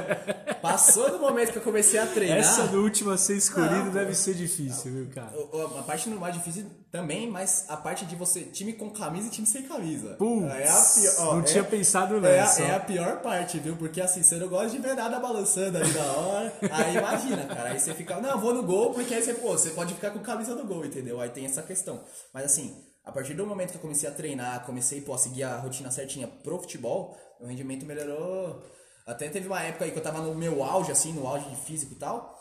Passou 0.62 1.12
do 1.12 1.20
momento 1.20 1.52
que 1.52 1.58
eu 1.58 1.62
comecei 1.62 2.00
a 2.00 2.08
treinar. 2.08 2.38
Essa 2.40 2.68
do 2.68 2.82
último 2.82 3.12
a 3.12 3.18
ser 3.18 3.36
escolhido 3.36 3.86
Não, 3.86 3.92
deve 3.92 4.16
ser 4.16 4.34
difícil, 4.34 4.92
viu, 4.94 5.08
cara? 5.14 5.32
O- 5.38 5.78
A 5.78 5.84
parte 5.84 6.10
mais 6.10 6.34
difícil 6.34 6.66
também, 6.92 7.30
mas 7.30 7.66
a 7.68 7.76
parte 7.78 8.06
de 8.06 8.16
você, 8.16 8.42
time 8.44 8.74
com 8.74 8.90
camisa 8.90 9.28
e 9.28 9.30
time 9.30 9.46
sem 9.46 9.64
camisa. 9.64 10.16
Putz, 10.16 10.46
é 10.54 10.70
a 10.70 10.82
pior, 11.14 11.28
ó, 11.28 11.34
não 11.34 11.42
é- 11.42 11.44
tinha 11.44 11.64
pensado 11.64 12.16
é, 12.18 12.20
nessa. 12.22 12.64
a- 12.64 12.68
é 12.68 12.76
a 12.76 12.80
pior 12.80 13.22
parte, 13.22 13.60
viu? 13.60 13.76
Porque 13.76 14.00
assim, 14.00 14.24
você 14.24 14.38
não 14.38 14.48
gosta 14.48 14.70
de 14.70 14.78
ver 14.80 14.96
nada 14.96 15.20
balançando 15.20 15.78
ali 15.78 15.92
na 15.94 16.06
hora. 16.14 16.54
Aí 16.72 16.96
imagina, 16.98 17.46
cara. 17.46 17.70
Aí 17.72 17.80
você 17.80 17.94
fica, 17.94 18.20
não, 18.22 18.40
vou 18.40 18.54
no 18.54 18.64
gol, 18.64 18.94
porque 18.94 19.14
aí 19.14 19.22
você, 19.22 19.34
pô, 19.34 19.50
você 19.52 19.72
pode 19.72 19.94
ficar 19.94 20.12
com 20.12 20.20
camisa 20.20 20.56
no 20.56 20.66
gol, 20.66 20.86
entendeu? 20.86 21.20
Aí 21.20 21.30
tem 21.30 21.46
essa 21.46 21.62
questão. 21.62 22.02
Mas 22.34 22.46
assim, 22.46 22.74
a 23.06 23.12
partir 23.12 23.34
do 23.34 23.46
momento 23.46 23.72
que 23.72 23.78
eu 23.78 23.82
comecei 23.82 24.10
a 24.10 24.12
treinar, 24.12 24.66
comecei 24.66 25.00
pô, 25.02 25.14
a 25.14 25.18
seguir 25.18 25.44
a 25.44 25.58
rotina 25.60 25.92
certinha 25.92 26.28
pro 26.28 26.60
futebol, 26.60 27.16
o 27.40 27.46
rendimento 27.46 27.86
melhorou. 27.86 28.64
Até 29.06 29.30
teve 29.30 29.48
uma 29.48 29.62
época 29.62 29.86
aí 29.86 29.92
que 29.92 30.00
eu 30.00 30.04
tava 30.04 30.20
no 30.22 30.34
meu 30.34 30.64
auge, 30.64 30.92
assim, 30.92 31.14
no 31.14 31.28
auge 31.28 31.48
de 31.50 31.56
físico 31.56 31.94
e 31.94 31.96
tal. 31.96 32.34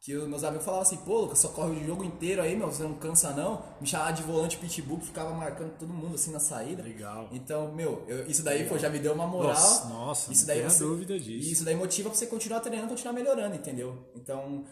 Que 0.00 0.14
os 0.14 0.28
meus 0.28 0.44
amigos 0.44 0.64
falavam 0.64 0.82
assim, 0.86 0.98
pô, 0.98 1.22
Lucas, 1.22 1.38
só 1.40 1.48
corre 1.48 1.70
o 1.70 1.84
jogo 1.84 2.04
inteiro 2.04 2.40
aí, 2.40 2.54
meu, 2.54 2.68
você 2.70 2.82
não 2.82 2.94
cansa 2.94 3.30
não. 3.32 3.62
Me 3.80 3.86
chamava 3.86 4.12
de 4.12 4.22
volante 4.22 4.56
pitbull, 4.56 4.98
que 5.00 5.06
ficava 5.06 5.34
marcando 5.34 5.76
todo 5.78 5.92
mundo 5.92 6.14
assim 6.14 6.30
na 6.30 6.38
saída. 6.38 6.82
Legal. 6.82 7.28
Então, 7.32 7.72
meu, 7.72 8.04
eu- 8.06 8.26
isso 8.26 8.42
daí, 8.44 8.68
pô, 8.68 8.78
já 8.78 8.88
me 8.88 8.98
deu 9.00 9.12
uma 9.14 9.26
moral. 9.26 9.48
Nossa, 9.54 9.88
nossa, 9.88 10.32
isso 10.32 10.42
não 10.42 10.46
daí 10.48 10.58
tenha 10.58 10.70
você- 10.70 10.84
dúvida 10.84 11.18
disso. 11.18 11.48
E 11.48 11.52
isso 11.52 11.64
daí 11.64 11.74
motiva 11.74 12.08
pra 12.08 12.16
você 12.18 12.26
continuar 12.26 12.60
treinando, 12.60 12.88
continuar 12.90 13.14
melhorando, 13.14 13.56
entendeu? 13.56 13.98
Então, 14.14 14.64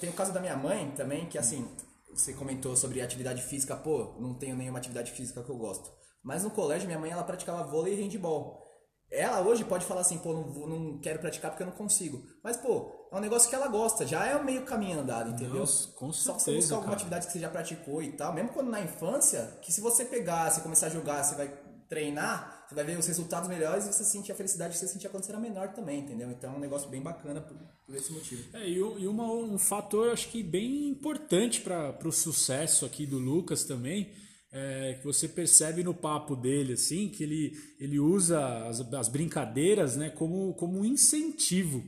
tem 0.00 0.08
o 0.08 0.12
caso 0.14 0.32
da 0.32 0.40
minha 0.40 0.56
mãe 0.56 0.90
também, 0.96 1.26
que 1.26 1.36
assim, 1.36 1.68
você 2.10 2.32
comentou 2.32 2.76
sobre 2.76 3.00
atividade 3.00 3.42
física, 3.42 3.76
pô, 3.76 4.16
não 4.18 4.34
tenho 4.34 4.56
nenhuma 4.56 4.78
atividade 4.78 5.12
física 5.12 5.42
que 5.42 5.50
eu 5.50 5.56
gosto. 5.56 5.90
Mas 6.22 6.42
no 6.42 6.50
colégio, 6.50 6.86
minha 6.86 6.98
mãe, 6.98 7.10
ela 7.10 7.22
praticava 7.22 7.62
vôlei 7.64 7.94
e 7.94 8.02
handball. 8.02 8.66
Ela 9.10 9.40
hoje 9.40 9.64
pode 9.64 9.86
falar 9.86 10.02
assim, 10.02 10.18
pô, 10.18 10.34
não, 10.34 10.66
não 10.66 10.98
quero 10.98 11.18
praticar 11.18 11.50
porque 11.50 11.62
eu 11.62 11.68
não 11.68 11.74
consigo. 11.74 12.22
Mas, 12.44 12.58
pô, 12.58 13.08
é 13.10 13.16
um 13.16 13.20
negócio 13.20 13.48
que 13.48 13.54
ela 13.54 13.68
gosta, 13.68 14.06
já 14.06 14.26
é 14.26 14.42
meio 14.42 14.66
caminho 14.66 15.00
andado, 15.00 15.30
entendeu? 15.30 15.60
Nossa, 15.60 15.88
com 15.92 16.12
certeza, 16.12 16.24
Só 16.24 16.34
que 16.34 16.42
você 16.42 16.56
buscar 16.56 16.76
alguma 16.76 16.94
atividade 16.94 17.26
que 17.26 17.32
você 17.32 17.38
já 17.38 17.48
praticou 17.48 18.02
e 18.02 18.12
tal, 18.12 18.34
mesmo 18.34 18.50
quando 18.50 18.70
na 18.70 18.80
infância, 18.80 19.58
que 19.62 19.72
se 19.72 19.80
você 19.80 20.04
pegar, 20.04 20.50
se 20.50 20.60
começar 20.60 20.88
a 20.88 20.90
jogar, 20.90 21.24
você 21.24 21.34
vai 21.34 21.48
treinar, 21.88 22.57
você 22.68 22.74
vai 22.74 22.84
ver 22.84 22.98
os 22.98 23.06
resultados 23.06 23.48
melhores 23.48 23.86
e 23.86 23.92
você 23.92 24.04
sentir 24.04 24.30
a 24.32 24.34
felicidade 24.34 24.74
que 24.74 24.78
você 24.78 24.88
sentia 24.88 25.08
quando 25.08 25.24
você 25.24 25.32
era 25.32 25.40
menor 25.40 25.72
também, 25.72 26.00
entendeu? 26.00 26.30
Então 26.30 26.52
é 26.52 26.56
um 26.56 26.60
negócio 26.60 26.88
bem 26.90 27.00
bacana 27.00 27.40
por, 27.40 27.56
por 27.86 27.94
esse 27.94 28.12
motivo. 28.12 28.44
É, 28.52 28.68
e 28.68 28.76
e 28.76 29.06
uma- 29.06 29.32
um 29.32 29.56
fator, 29.58 30.10
acho 30.10 30.28
que 30.28 30.42
bem 30.42 30.88
importante 30.88 31.62
para 31.62 31.96
o 32.06 32.12
sucesso 32.12 32.84
aqui 32.84 33.06
do 33.06 33.18
Lucas 33.18 33.64
também, 33.64 34.10
é 34.52 34.94
que 34.98 35.04
você 35.04 35.28
percebe 35.28 35.82
no 35.82 35.94
papo 35.94 36.34
dele, 36.36 36.72
assim, 36.74 37.08
que 37.08 37.22
ele, 37.22 37.52
ele 37.78 37.98
usa 37.98 38.66
as, 38.66 38.80
as 38.92 39.08
brincadeiras 39.08 39.96
né, 39.96 40.10
como, 40.10 40.54
como 40.54 40.78
um 40.80 40.84
incentivo. 40.84 41.84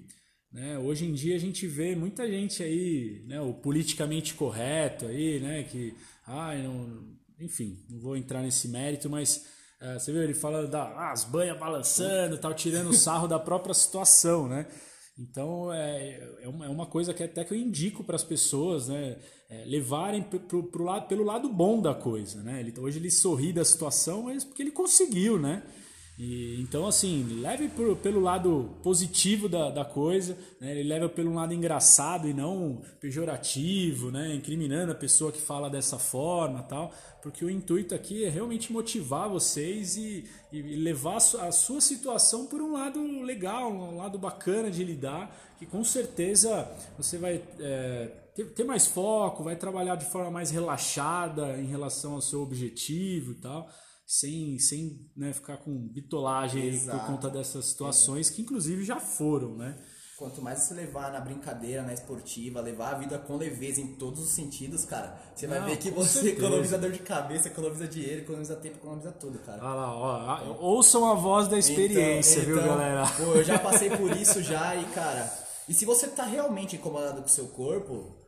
Né? 0.52 0.78
Hoje 0.78 1.04
em 1.06 1.12
dia 1.12 1.36
a 1.36 1.38
gente 1.38 1.66
vê 1.66 1.94
muita 1.94 2.26
gente 2.28 2.62
aí, 2.62 3.22
né, 3.26 3.40
o 3.40 3.54
politicamente 3.54 4.34
correto 4.34 5.06
aí, 5.06 5.40
né, 5.40 5.62
que, 5.62 5.94
ai, 6.26 6.62
não, 6.62 7.16
enfim, 7.38 7.84
não 7.88 7.98
vou 7.98 8.16
entrar 8.16 8.42
nesse 8.42 8.68
mérito, 8.68 9.08
mas 9.08 9.46
é, 9.80 9.98
você 9.98 10.12
viu 10.12 10.22
ele 10.22 10.34
falando 10.34 10.68
das 10.68 10.96
as 10.96 11.24
banhas 11.24 11.58
balançando, 11.58 12.36
tal, 12.38 12.52
tirando 12.52 12.92
sarro 12.92 13.26
da 13.26 13.38
própria 13.38 13.72
situação, 13.72 14.46
né? 14.46 14.66
Então 15.18 15.72
é, 15.72 16.20
é 16.42 16.48
uma 16.48 16.66
é 16.66 16.68
uma 16.68 16.86
coisa 16.86 17.14
que 17.14 17.22
até 17.22 17.44
que 17.44 17.52
eu 17.54 17.58
indico 17.58 18.04
para 18.04 18.16
as 18.16 18.24
pessoas, 18.24 18.88
né, 18.88 19.18
é, 19.48 19.64
levarem 19.64 20.22
pro, 20.22 20.64
pro 20.64 20.84
lado, 20.84 21.08
pelo 21.08 21.24
lado 21.24 21.48
bom 21.48 21.80
da 21.80 21.94
coisa, 21.94 22.42
né? 22.42 22.60
Ele, 22.60 22.78
hoje 22.78 22.98
ele 22.98 23.10
sorri 23.10 23.52
da 23.52 23.64
situação, 23.64 24.24
mas 24.24 24.44
porque 24.44 24.62
ele 24.62 24.70
conseguiu, 24.70 25.38
né? 25.38 25.62
E, 26.22 26.60
então, 26.60 26.86
assim, 26.86 27.40
leve 27.40 27.66
por- 27.70 27.96
pelo 27.96 28.20
lado 28.20 28.68
positivo 28.82 29.48
da, 29.48 29.70
da 29.70 29.86
coisa, 29.86 30.36
né? 30.60 30.70
ele 30.72 30.86
leva 30.86 31.08
pelo 31.08 31.32
lado 31.32 31.54
engraçado 31.54 32.28
e 32.28 32.34
não 32.34 32.82
pejorativo, 33.00 34.10
né? 34.10 34.34
incriminando 34.34 34.92
a 34.92 34.94
pessoa 34.94 35.32
que 35.32 35.40
fala 35.40 35.70
dessa 35.70 35.98
forma 35.98 36.62
tal, 36.64 36.92
porque 37.22 37.42
o 37.42 37.48
intuito 37.48 37.94
aqui 37.94 38.22
é 38.22 38.28
realmente 38.28 38.70
motivar 38.70 39.30
vocês 39.30 39.96
e, 39.96 40.28
e 40.52 40.60
levar 40.60 41.16
a 41.16 41.20
su- 41.20 41.38
a 41.38 41.50
sua 41.52 41.80
situação 41.80 42.44
por 42.46 42.60
um 42.60 42.74
lado 42.74 43.00
legal, 43.22 43.72
um 43.72 43.96
lado 43.96 44.18
bacana 44.18 44.70
de 44.70 44.84
lidar, 44.84 45.34
que 45.58 45.64
com 45.64 45.82
certeza 45.82 46.70
você 46.98 47.16
vai 47.16 47.42
é, 47.58 48.10
ter 48.54 48.64
mais 48.64 48.86
foco, 48.86 49.42
vai 49.42 49.56
trabalhar 49.56 49.96
de 49.96 50.04
forma 50.04 50.30
mais 50.30 50.50
relaxada 50.50 51.58
em 51.58 51.64
relação 51.66 52.12
ao 52.12 52.20
seu 52.20 52.42
objetivo 52.42 53.32
e 53.32 53.36
tal 53.36 53.70
sem, 54.12 54.58
sem 54.58 55.08
né, 55.16 55.32
ficar 55.32 55.58
com 55.58 55.70
bitolagem 55.86 56.80
por 56.80 57.06
conta 57.06 57.30
dessas 57.30 57.66
situações 57.66 58.28
que 58.28 58.42
inclusive 58.42 58.82
já 58.84 58.98
foram, 58.98 59.54
né? 59.56 59.76
Quanto 60.18 60.42
mais 60.42 60.58
você 60.64 60.74
levar 60.74 61.12
na 61.12 61.20
brincadeira, 61.20 61.82
na 61.82 61.94
esportiva, 61.94 62.60
levar 62.60 62.94
a 62.94 62.98
vida 62.98 63.18
com 63.20 63.36
leveza 63.36 63.80
em 63.80 63.94
todos 63.94 64.20
os 64.20 64.30
sentidos, 64.30 64.84
cara, 64.84 65.16
você 65.34 65.46
vai 65.46 65.60
Não, 65.60 65.66
ver 65.68 65.76
que 65.78 65.90
você 65.92 66.20
certeza. 66.22 66.36
economiza 66.44 66.76
dor 66.76 66.90
de 66.92 66.98
cabeça, 66.98 67.48
economiza 67.48 67.86
dinheiro, 67.88 68.22
economiza 68.22 68.56
tempo, 68.56 68.76
economiza 68.78 69.12
tudo, 69.12 69.38
cara. 69.38 69.62
Olha 69.64 69.74
lá, 69.74 69.96
ó, 69.96 70.12
a- 70.16 70.56
ouçam 70.58 71.06
a 71.10 71.14
voz 71.14 71.46
da 71.48 71.56
experiência, 71.56 72.40
Então- 72.40 72.46
viu, 72.46 72.56
então, 72.56 72.68
galera? 72.68 73.06
Pô, 73.16 73.22
eu 73.36 73.44
já 73.44 73.58
passei 73.60 73.90
por 73.96 74.10
isso 74.16 74.42
já 74.42 74.74
e, 74.74 74.84
cara. 74.86 75.32
E 75.68 75.72
se 75.72 75.84
você 75.86 76.08
tá 76.08 76.24
realmente 76.24 76.74
incomodado 76.76 77.20
com 77.22 77.26
o 77.28 77.30
seu 77.30 77.46
corpo, 77.46 78.19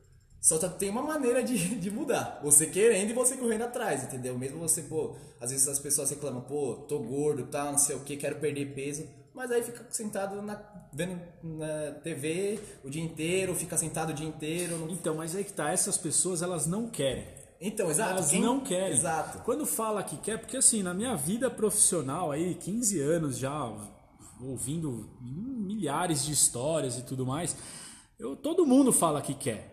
só 0.42 0.58
tá- 0.58 0.68
tem 0.68 0.90
uma 0.90 1.00
maneira 1.02 1.42
de, 1.42 1.56
de 1.76 1.90
mudar. 1.90 2.40
Você 2.42 2.66
querendo 2.66 3.11
e 3.11 3.14
você 3.14 3.37
correndo 3.37 3.62
atrás, 3.62 4.02
entendeu? 4.04 4.37
Mesmo 4.37 4.58
você, 4.58 4.82
pô, 4.82 5.14
às 5.40 5.50
vezes 5.52 5.68
as 5.68 5.78
pessoas 5.78 6.11
reclamam, 6.11 6.42
pô, 6.42 6.84
tô 6.88 6.99
gordo, 6.99 7.46
tal, 7.46 7.70
não 7.72 7.78
sei 7.78 7.94
o 7.96 8.00
que, 8.00 8.16
quero 8.16 8.40
perder 8.40 8.75
peso. 8.75 9.06
Mas 9.34 9.50
aí 9.50 9.62
fica 9.62 9.87
sentado 9.90 10.42
na, 10.42 10.61
vendo 10.92 11.18
na 11.42 11.93
TV 12.02 12.58
o 12.84 12.90
dia 12.90 13.02
inteiro, 13.02 13.54
fica 13.54 13.78
sentado 13.78 14.10
o 14.10 14.12
dia 14.12 14.26
inteiro. 14.26 14.76
não- 14.78 14.90
Então, 14.90 15.14
mas 15.14 15.34
aí 15.34 15.45
que 15.45 15.52
tá, 15.52 15.71
essas 15.71 15.97
pessoas 15.97 16.43
elas 16.43 16.67
não 16.67 16.88
querem. 16.90 17.25
Então, 17.60 17.88
exato. 17.88 18.10
Elas 18.10 18.30
quem- 18.30 18.40
não 18.43 18.58
querem. 18.60 18.93
Exato. 18.99 19.38
Quando 19.45 19.64
fala 19.64 20.02
que 20.02 20.17
quer, 20.17 20.38
porque 20.38 20.56
assim, 20.56 20.82
na 20.82 20.93
minha 20.93 21.14
vida 21.14 21.49
profissional 21.49 22.32
aí, 22.32 22.56
15 22.56 23.00
anos 23.00 23.38
já 23.38 23.73
ouvindo 24.40 25.08
milhares 25.23 26.25
de 26.25 26.32
histórias 26.32 26.99
e 26.99 27.02
tudo 27.02 27.25
mais, 27.25 27.56
eu, 28.19 28.34
todo 28.36 28.67
mundo 28.67 28.93
fala 28.93 29.23
que 29.23 29.32
quer. 29.34 29.72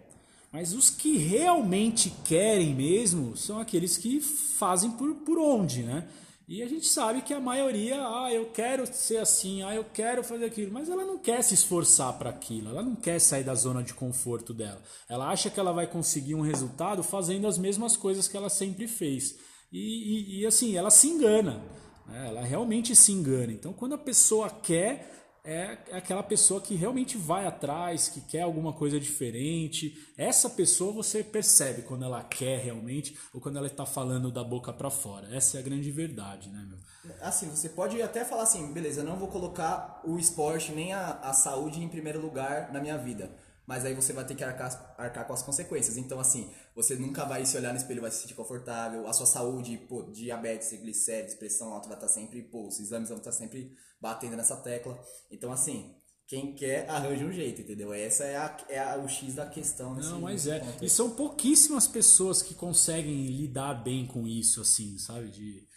Mas 0.51 0.73
os 0.73 0.89
que 0.89 1.17
realmente 1.17 2.11
querem 2.25 2.73
mesmo 2.73 3.37
são 3.37 3.59
aqueles 3.59 3.97
que 3.97 4.19
fazem 4.19 4.91
por, 4.91 5.13
por 5.17 5.37
onde, 5.37 5.83
né? 5.83 6.07
E 6.47 6.63
a 6.63 6.67
gente 6.67 6.87
sabe 6.87 7.21
que 7.21 7.31
a 7.31 7.39
maioria, 7.39 7.95
ah, 8.01 8.33
eu 8.33 8.47
quero 8.47 8.83
ser 8.91 9.17
assim, 9.17 9.61
ah, 9.61 9.75
eu 9.75 9.85
quero 9.93 10.23
fazer 10.23 10.45
aquilo, 10.45 10.73
mas 10.73 10.89
ela 10.89 11.05
não 11.05 11.19
quer 11.19 11.43
se 11.43 11.53
esforçar 11.53 12.17
para 12.17 12.31
aquilo, 12.31 12.69
ela 12.69 12.81
não 12.81 12.95
quer 12.95 13.19
sair 13.21 13.43
da 13.43 13.53
zona 13.53 13.83
de 13.83 13.93
conforto 13.93 14.51
dela. 14.51 14.81
Ela 15.07 15.29
acha 15.29 15.51
que 15.51 15.59
ela 15.59 15.71
vai 15.71 15.85
conseguir 15.85 16.33
um 16.33 16.41
resultado 16.41 17.03
fazendo 17.03 17.45
as 17.47 17.59
mesmas 17.59 17.95
coisas 17.95 18.27
que 18.27 18.35
ela 18.35 18.49
sempre 18.49 18.87
fez. 18.87 19.35
E, 19.71 19.77
e- 19.77 20.41
e, 20.41 20.45
assim, 20.47 20.75
ela 20.75 20.89
se 20.89 21.07
engana, 21.07 21.61
né? 22.07 22.29
ela 22.29 22.41
realmente 22.43 22.95
se 22.95 23.11
engana. 23.11 23.51
Então, 23.53 23.71
quando 23.71 23.93
a 23.93 23.99
pessoa 23.99 24.49
quer, 24.49 25.28
é 25.49 25.77
é 25.89 25.97
aquela 25.97 26.23
pessoa 26.23 26.61
que 26.61 26.75
realmente 26.75 27.17
vai 27.17 27.45
atrás, 27.45 28.07
que 28.09 28.21
quer 28.21 28.41
alguma 28.41 28.73
coisa 28.73 28.99
diferente. 28.99 30.07
Essa 30.17 30.49
pessoa 30.49 30.93
você 30.93 31.23
percebe 31.23 31.81
quando 31.81 32.05
ela 32.05 32.23
quer 32.23 32.59
realmente 32.59 33.17
ou 33.33 33.41
quando 33.41 33.57
ela 33.57 33.67
está 33.67 33.85
falando 33.85 34.31
da 34.31 34.43
boca 34.43 34.71
para 34.71 34.89
fora. 34.89 35.27
Essa 35.35 35.57
é 35.57 35.59
a 35.59 35.63
grande 35.63 35.91
verdade, 35.91 36.49
né, 36.49 36.65
meu? 36.67 36.77
Assim, 37.21 37.49
você 37.49 37.69
pode 37.69 38.01
até 38.01 38.23
falar 38.25 38.43
assim, 38.43 38.71
beleza, 38.71 39.03
não 39.03 39.15
vou 39.15 39.29
colocar 39.29 40.01
o 40.03 40.19
esporte 40.19 40.71
nem 40.71 40.93
a, 40.93 41.19
a 41.23 41.33
saúde 41.33 41.81
em 41.81 41.87
primeiro 41.87 42.21
lugar 42.21 42.71
na 42.71 42.79
minha 42.79 42.97
vida. 42.97 43.31
Mas 43.69 43.85
aí 43.85 43.93
você 43.93 44.11
vai 44.13 44.25
ter 44.25 44.33
que 44.33 44.43
arcar, 44.43 44.95
arcar 44.97 45.27
com 45.27 45.33
as 45.33 45.43
consequências. 45.43 45.95
Então, 45.95 46.19
assim, 46.19 46.51
você 46.75 46.95
nunca 46.95 47.23
vai 47.23 47.45
se 47.45 47.55
olhar 47.55 47.71
no 47.71 47.77
espelho 47.77 47.99
e 47.99 48.01
vai 48.01 48.09
se 48.09 48.23
sentir 48.23 48.33
confortável. 48.33 49.07
A 49.07 49.13
sua 49.13 49.27
saúde, 49.27 49.77
pô, 49.87 50.01
diabetes, 50.11 50.69
triglicérides, 50.69 51.35
pressão 51.35 51.71
alta 51.71 51.87
vai 51.87 51.95
estar 51.95 52.07
sempre, 52.07 52.41
pô, 52.41 52.67
os 52.67 52.79
exames 52.79 53.09
vão 53.09 53.19
estar 53.19 53.31
sempre 53.31 53.71
batendo 54.01 54.35
nessa 54.35 54.57
tecla. 54.57 54.99
Então, 55.29 55.51
assim, 55.51 55.95
quem 56.25 56.55
quer 56.55 56.89
arranja 56.89 57.23
um 57.23 57.31
jeito, 57.31 57.61
entendeu? 57.61 57.93
Essa 57.93 58.23
é, 58.23 58.37
a, 58.37 58.57
é 58.69 58.79
a- 58.79 58.97
o 58.97 59.07
X 59.07 59.35
da 59.35 59.45
questão. 59.45 59.93
Nesse, 59.93 60.09
Não, 60.09 60.19
mas 60.21 60.47
é. 60.47 60.63
E 60.81 60.89
são 60.89 61.11
pouquíssimas 61.11 61.87
pessoas 61.87 62.41
que 62.41 62.55
conseguem 62.55 63.27
lidar 63.27 63.75
bem 63.83 64.07
com 64.07 64.27
isso, 64.27 64.61
assim, 64.61 64.97
sabe? 64.97 65.29
De, 65.29 65.67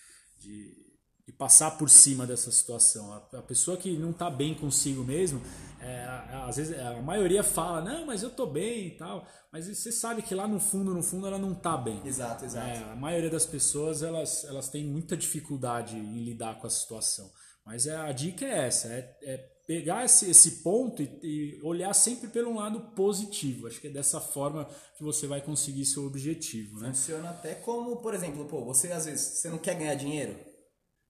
de, 0.41 0.92
de 1.27 1.33
passar 1.33 1.73
por 1.73 1.89
cima 1.89 2.27
dessa 2.27 2.51
situação. 2.51 3.13
A, 3.13 3.39
a 3.39 3.43
pessoa 3.43 3.77
que 3.77 3.97
não 3.97 4.13
tá 4.13 4.29
bem 4.29 4.55
consigo 4.55 5.05
mesmo, 5.05 5.41
é, 5.81 6.05
às 6.49 6.57
vezes 6.57 6.79
a 6.79 7.01
maioria 7.01 7.43
fala, 7.43 7.81
não, 7.81 8.07
mas 8.07 8.23
eu 8.23 8.31
tô 8.31 8.47
bem 8.47 8.89
e 8.89 8.91
tal. 8.93 9.27
Mas 9.53 9.67
você 9.67 9.93
sabe 9.93 10.23
que 10.23 10.35
lá 10.35 10.49
no 10.49 10.59
fundo, 10.59 10.93
no 10.93 11.03
fundo, 11.03 11.27
ela 11.27 11.39
não 11.39 11.55
tá 11.55 11.77
bem. 11.77 12.01
Exato, 12.05 12.45
exato. 12.45 12.67
É, 12.67 12.93
a 12.93 12.97
maioria 12.97 13.31
das 13.31 13.47
pessoas 13.47 14.03
elas, 14.03 14.45
elas 14.45 14.69
têm 14.69 14.85
muita 14.85 15.17
dificuldade 15.17 15.97
em 15.97 16.25
lidar 16.25 16.59
com 16.59 16.67
a 16.67 16.71
situação. 16.71 17.31
Mas 17.65 17.87
é, 17.87 17.97
a 17.97 18.11
dica 18.11 18.45
é 18.45 18.67
essa: 18.67 18.89
é, 18.89 19.17
é 19.23 19.37
pegar 19.67 20.05
esse, 20.05 20.29
esse 20.29 20.63
ponto 20.63 21.03
e, 21.03 21.21
e 21.23 21.61
olhar 21.63 21.95
sempre 21.95 22.29
pelo 22.29 22.55
lado 22.55 22.81
positivo. 22.97 23.67
Acho 23.67 23.81
que 23.81 23.87
é 23.87 23.91
dessa 23.91 24.21
forma 24.21 24.69
que 24.97 25.05
você 25.05 25.27
vai 25.27 25.41
conseguir 25.41 25.85
seu 25.85 26.05
objetivo. 26.05 26.81
Né? 26.81 26.89
Funciona 26.89 27.31
até 27.31 27.55
como, 27.55 27.97
por 27.97 28.15
exemplo, 28.15 28.45
pô, 28.47 28.65
você 28.65 28.91
às 28.91 29.07
vezes 29.07 29.39
você 29.39 29.49
não 29.49 29.59
quer 29.59 29.77
ganhar 29.77 29.95
dinheiro. 29.95 30.52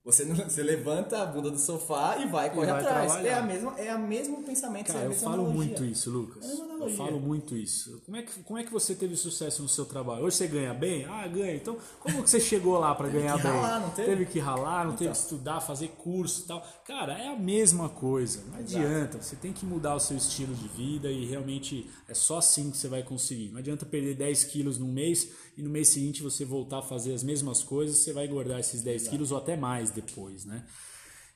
Você, 0.05 0.25
não, 0.25 0.35
você 0.35 0.65
levanta 0.65 1.23
a 1.23 1.27
bunda 1.27 1.49
do 1.49 1.59
sofá 1.61 2.17
e 2.19 2.27
vai 2.27 2.51
correr 2.53 2.73
vai 2.73 2.81
atrás. 2.83 3.07
trabalhar. 3.07 3.31
É 3.31 3.35
a 3.35 3.43
mesma, 3.43 3.79
é 3.79 3.89
a 3.89 3.97
mesmo 3.99 4.43
pensamento, 4.43 4.91
é 4.91 4.93
Cara, 4.93 5.05
a 5.07 5.09
eu 5.09 5.13
falo 5.13 5.35
analogia. 5.35 5.55
muito 5.55 5.85
isso, 5.85 6.11
Lucas. 6.11 6.45
É 6.45 6.85
Eu 6.85 6.91
falo 6.97 7.21
muito 7.21 7.57
isso. 7.57 8.03
Como 8.05 8.17
é, 8.17 8.23
que, 8.23 8.43
como 8.43 8.59
é 8.59 8.65
que 8.65 8.73
você 8.73 8.97
teve 8.97 9.15
sucesso 9.17 9.63
no 9.63 9.69
seu 9.69 9.85
trabalho? 9.85 10.25
Hoje 10.25 10.35
você 10.39 10.49
ganha 10.49 10.75
bem? 10.75 11.05
Ah, 11.05 11.29
ganha. 11.29 11.55
Então, 11.55 11.77
como 12.01 12.21
que 12.25 12.29
você 12.29 12.41
chegou 12.41 12.81
lá 12.81 12.93
para 12.97 13.09
ganhar 13.09 13.37
que 13.37 13.45
bem? 13.45 13.53
ralar, 13.53 13.79
não 13.81 13.91
teve? 13.91 14.27
que 14.27 14.39
ralar, 14.41 14.85
não 14.87 14.93
teve 14.97 15.05
Então. 15.05 15.13
que 15.13 15.19
estudar, 15.21 15.61
fazer 15.61 15.89
curso 15.97 16.43
e 16.43 16.47
tal. 16.49 16.67
Cara, 16.85 17.17
é 17.17 17.29
a 17.29 17.37
mesma 17.39 17.89
coisa. 17.89 18.43
Não 18.51 18.59
adianta. 18.59 19.23
Você 19.23 19.37
tem 19.37 19.53
que 19.53 19.65
mudar 19.65 19.95
o 19.95 20.01
seu 20.01 20.17
estilo 20.17 20.53
de 20.53 20.67
vida 20.67 21.13
e 21.13 21.27
realmente 21.27 21.89
é 22.09 22.15
só 22.15 22.39
assim 22.39 22.73
que 22.73 22.77
você 22.77 22.89
vai 22.89 23.05
conseguir. 23.05 23.51
Não 23.53 23.59
adianta 23.61 23.87
perder 23.87 24.17
10 24.17 24.43
quilos 24.45 24.79
num 24.79 24.91
mês 24.91 25.31
e 25.57 25.63
no 25.63 25.71
mês 25.71 25.89
seguinte 25.89 26.23
você 26.23 26.45
voltar 26.45 26.79
a 26.79 26.83
fazer 26.83 27.13
as 27.15 27.23
mesmas 27.23 27.63
coisas, 27.63 27.99
você 27.99 28.13
vai 28.13 28.27
engordar 28.27 28.59
esses 28.61 28.83
10 28.83 29.09
quilos 29.09 29.33
ou 29.33 29.39
até 29.39 29.57
mais 29.57 29.91
depois, 29.91 30.45
né? 30.45 30.65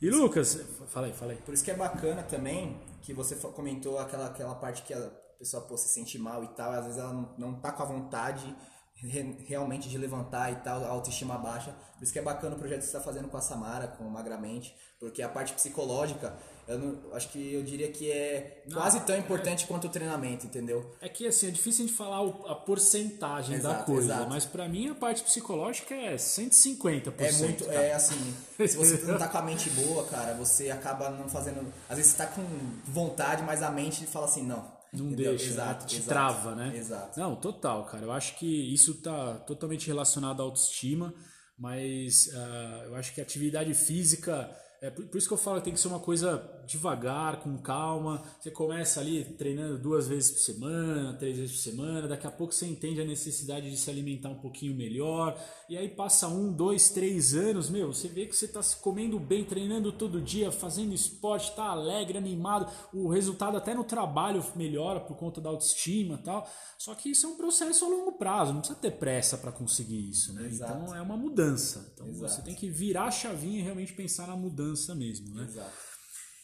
E 0.00 0.10
Lucas, 0.10 0.60
fala 0.88 1.06
aí, 1.06 1.12
fala 1.12 1.32
aí. 1.32 1.38
Por 1.38 1.54
isso 1.54 1.64
que 1.64 1.70
é 1.70 1.74
bacana 1.74 2.22
também 2.22 2.78
que 3.02 3.12
você 3.14 3.34
comentou 3.36 3.98
aquela, 3.98 4.26
aquela 4.26 4.54
parte 4.54 4.82
que 4.82 4.92
a 4.92 5.10
pessoa 5.38 5.62
pô, 5.62 5.76
se 5.76 5.88
sente 5.88 6.18
mal 6.18 6.44
e 6.44 6.48
tal, 6.48 6.72
às 6.72 6.84
vezes 6.84 6.98
ela 6.98 7.12
não, 7.12 7.34
não 7.38 7.54
tá 7.60 7.72
com 7.72 7.82
a 7.82 7.86
vontade 7.86 8.54
re- 8.94 9.36
realmente 9.46 9.88
de 9.88 9.96
levantar 9.96 10.52
e 10.52 10.56
tal, 10.56 10.84
a 10.84 10.88
autoestima 10.88 11.38
baixa. 11.38 11.74
Por 11.96 12.02
isso 12.04 12.12
que 12.12 12.18
é 12.18 12.22
bacana 12.22 12.56
o 12.56 12.58
projeto 12.58 12.80
que 12.80 12.84
você 12.86 12.96
está 12.96 13.00
fazendo 13.00 13.28
com 13.28 13.36
a 13.38 13.40
Samara, 13.40 13.88
com 13.88 14.04
o 14.04 14.10
Magramente, 14.10 14.74
porque 15.00 15.22
a 15.22 15.28
parte 15.28 15.54
psicológica, 15.54 16.36
eu 16.68 16.78
não, 16.78 17.14
acho 17.14 17.28
que 17.28 17.54
eu 17.54 17.62
diria 17.62 17.88
que 17.92 18.10
é 18.10 18.62
quase 18.72 18.98
tão 19.00 19.16
importante 19.16 19.66
quanto 19.66 19.86
o 19.86 19.90
treinamento, 19.90 20.46
entendeu? 20.46 20.94
É 21.00 21.08
que 21.08 21.26
assim, 21.26 21.46
é 21.46 21.50
difícil 21.50 21.84
a 21.84 21.88
gente 21.88 21.96
falar 21.96 22.26
a 22.50 22.54
porcentagem 22.56 23.60
da 23.60 23.70
Exato, 23.70 23.84
coisa, 23.84 24.14
exato. 24.14 24.28
mas 24.28 24.44
pra 24.44 24.68
mim 24.68 24.88
a 24.88 24.94
parte 24.94 25.22
psicológica 25.22 25.94
é 25.94 26.16
150%. 26.16 27.12
É 27.18 27.32
muito, 27.32 27.64
cara. 27.64 27.78
é 27.78 27.94
assim, 27.94 28.34
se 28.56 28.76
você 28.76 28.96
não 29.06 29.16
tá 29.16 29.28
com 29.28 29.38
a 29.38 29.42
mente 29.42 29.70
boa, 29.70 30.04
cara, 30.06 30.34
você 30.34 30.70
acaba 30.70 31.08
não 31.10 31.28
fazendo. 31.28 31.72
Às 31.88 31.98
vezes 31.98 32.12
você 32.12 32.18
tá 32.18 32.26
com 32.26 32.42
vontade, 32.84 33.44
mas 33.44 33.62
a 33.62 33.70
mente 33.70 34.04
fala 34.06 34.24
assim, 34.24 34.42
não. 34.42 34.74
Não 34.92 35.06
entendeu? 35.06 35.36
deixa, 35.36 35.46
exato, 35.46 35.82
né? 35.82 35.88
te 35.88 35.96
exato, 35.96 36.08
trava, 36.08 36.54
né? 36.54 36.76
Exato. 36.76 37.20
Não, 37.20 37.36
total, 37.36 37.84
cara. 37.84 38.04
Eu 38.04 38.12
acho 38.12 38.36
que 38.36 38.74
isso 38.74 38.94
tá 38.94 39.34
totalmente 39.46 39.86
relacionado 39.86 40.40
à 40.40 40.44
autoestima, 40.44 41.14
mas 41.56 42.30
ah, 42.34 42.82
eu 42.86 42.96
acho 42.96 43.14
que 43.14 43.20
a 43.20 43.22
atividade 43.22 43.72
física. 43.72 44.50
É 44.80 44.90
por, 44.90 45.06
por 45.06 45.16
isso 45.16 45.26
que 45.26 45.34
eu 45.34 45.38
falo 45.38 45.58
que 45.58 45.64
tem 45.64 45.72
que 45.72 45.80
ser 45.80 45.88
uma 45.88 45.98
coisa 45.98 46.56
devagar, 46.66 47.40
com 47.40 47.56
calma. 47.58 48.22
Você 48.40 48.50
começa 48.50 49.00
ali 49.00 49.24
treinando 49.24 49.78
duas 49.78 50.06
vezes 50.06 50.30
por 50.32 50.40
semana, 50.40 51.14
três 51.14 51.38
vezes 51.38 51.56
por 51.56 51.62
semana, 51.62 52.08
daqui 52.08 52.26
a 52.26 52.30
pouco 52.30 52.52
você 52.52 52.66
entende 52.66 53.00
a 53.00 53.04
necessidade 53.04 53.70
de 53.70 53.76
se 53.76 53.88
alimentar 53.88 54.28
um 54.28 54.38
pouquinho 54.38 54.76
melhor. 54.76 55.38
E 55.68 55.76
aí 55.76 55.88
passa 55.88 56.28
um, 56.28 56.52
dois, 56.52 56.90
três 56.90 57.34
anos, 57.34 57.70
meu, 57.70 57.92
você 57.92 58.08
vê 58.08 58.26
que 58.26 58.36
você 58.36 58.44
está 58.44 58.62
se 58.62 58.76
comendo 58.76 59.18
bem, 59.18 59.44
treinando 59.44 59.92
todo 59.92 60.20
dia, 60.20 60.52
fazendo 60.52 60.92
esporte, 60.92 61.54
tá 61.54 61.64
alegre, 61.64 62.18
animado. 62.18 62.70
O 62.92 63.08
resultado 63.08 63.56
até 63.56 63.74
no 63.74 63.84
trabalho 63.84 64.44
melhora 64.54 65.00
por 65.00 65.16
conta 65.16 65.40
da 65.40 65.48
autoestima 65.48 66.16
e 66.20 66.24
tal. 66.24 66.48
Só 66.76 66.94
que 66.94 67.10
isso 67.10 67.26
é 67.26 67.28
um 67.28 67.36
processo 67.36 67.84
a 67.84 67.88
longo 67.88 68.12
prazo, 68.12 68.52
não 68.52 68.60
precisa 68.60 68.78
ter 68.78 68.92
pressa 68.92 69.38
para 69.38 69.50
conseguir 69.50 70.10
isso, 70.10 70.34
né? 70.34 70.46
Exato. 70.46 70.72
Então 70.72 70.94
é 70.94 71.00
uma 71.00 71.16
mudança. 71.16 71.90
Então 71.94 72.08
Exato. 72.08 72.34
você 72.34 72.42
tem 72.42 72.54
que 72.54 72.68
virar 72.68 73.04
a 73.04 73.10
chavinha 73.10 73.60
e 73.60 73.62
realmente 73.62 73.92
pensar 73.92 74.26
na 74.26 74.36
mudança 74.36 74.65
mesmo, 74.94 75.34
né? 75.34 75.44
Exato. 75.44 75.72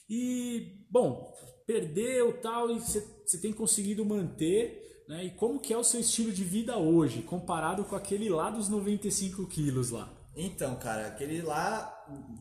E, 0.09 0.85
bom, 0.91 1.33
perdeu 1.67 2.41
tal, 2.41 2.71
e 2.71 2.79
você 2.81 3.39
tem 3.41 3.53
conseguido 3.53 4.05
manter, 4.05 5.05
né? 5.09 5.25
E 5.25 5.31
como 5.31 5.61
que 5.61 5.73
é 5.73 5.79
o 5.79 5.85
seu 5.85 6.01
estilo 6.01 6.33
de 6.33 6.45
vida 6.45 6.77
hoje, 6.77 7.23
comparado 7.23 7.85
com 7.85 7.97
aquele 7.97 8.29
lá 8.29 8.51
dos 8.51 8.69
95 8.69 9.47
quilos 9.47 9.91
lá? 9.91 10.13
Então, 10.35 10.75
cara, 10.77 11.07
aquele 11.07 11.43
lá, 11.43 11.95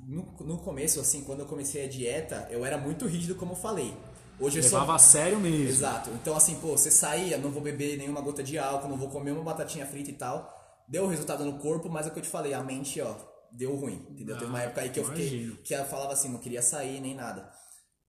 no, 0.07 0.23
no 0.45 0.57
começo, 0.59 0.99
assim, 0.99 1.23
quando 1.23 1.41
eu 1.41 1.45
comecei 1.45 1.85
a 1.85 1.89
dieta, 1.89 2.47
eu 2.49 2.65
era 2.65 2.77
muito 2.77 3.05
rígido, 3.05 3.35
como 3.35 3.51
eu 3.53 3.57
falei. 3.57 3.93
Hoje 4.39 4.59
eu 4.59 4.63
Levava 4.63 4.95
a 4.95 4.99
sou. 4.99 5.11
sério 5.11 5.39
mesmo. 5.39 5.67
Exato. 5.69 6.09
Então, 6.11 6.35
assim, 6.35 6.55
pô, 6.55 6.69
você 6.69 6.89
saía, 6.89 7.37
não 7.37 7.51
vou 7.51 7.61
beber 7.61 7.97
nenhuma 7.97 8.21
gota 8.21 8.41
de 8.41 8.57
álcool, 8.57 8.87
não 8.87 8.97
vou 8.97 9.09
comer 9.09 9.31
uma 9.31 9.43
batatinha 9.43 9.85
frita 9.85 10.09
e 10.09 10.13
tal. 10.13 10.49
Deu 10.87 11.05
resultado 11.07 11.45
no 11.45 11.59
corpo, 11.59 11.89
mas 11.89 12.07
é 12.07 12.09
o 12.09 12.13
que 12.13 12.19
eu 12.19 12.23
te 12.23 12.29
falei, 12.29 12.53
a 12.53 12.63
mente, 12.63 12.99
ó, 13.01 13.13
deu 13.51 13.75
ruim, 13.75 14.05
entendeu? 14.09 14.37
Teve 14.37 14.49
uma 14.49 14.59
Ah, 14.59 14.63
época 14.63 14.81
aí 14.81 14.89
que 14.89 14.99
eu 14.99 15.05
fiquei, 15.05 15.27
imagino. 15.27 15.57
que 15.63 15.73
eu 15.73 15.85
falava 15.85 16.13
assim, 16.13 16.29
não 16.29 16.39
queria 16.39 16.61
sair 16.61 16.99
nem 16.99 17.15
nada. 17.15 17.51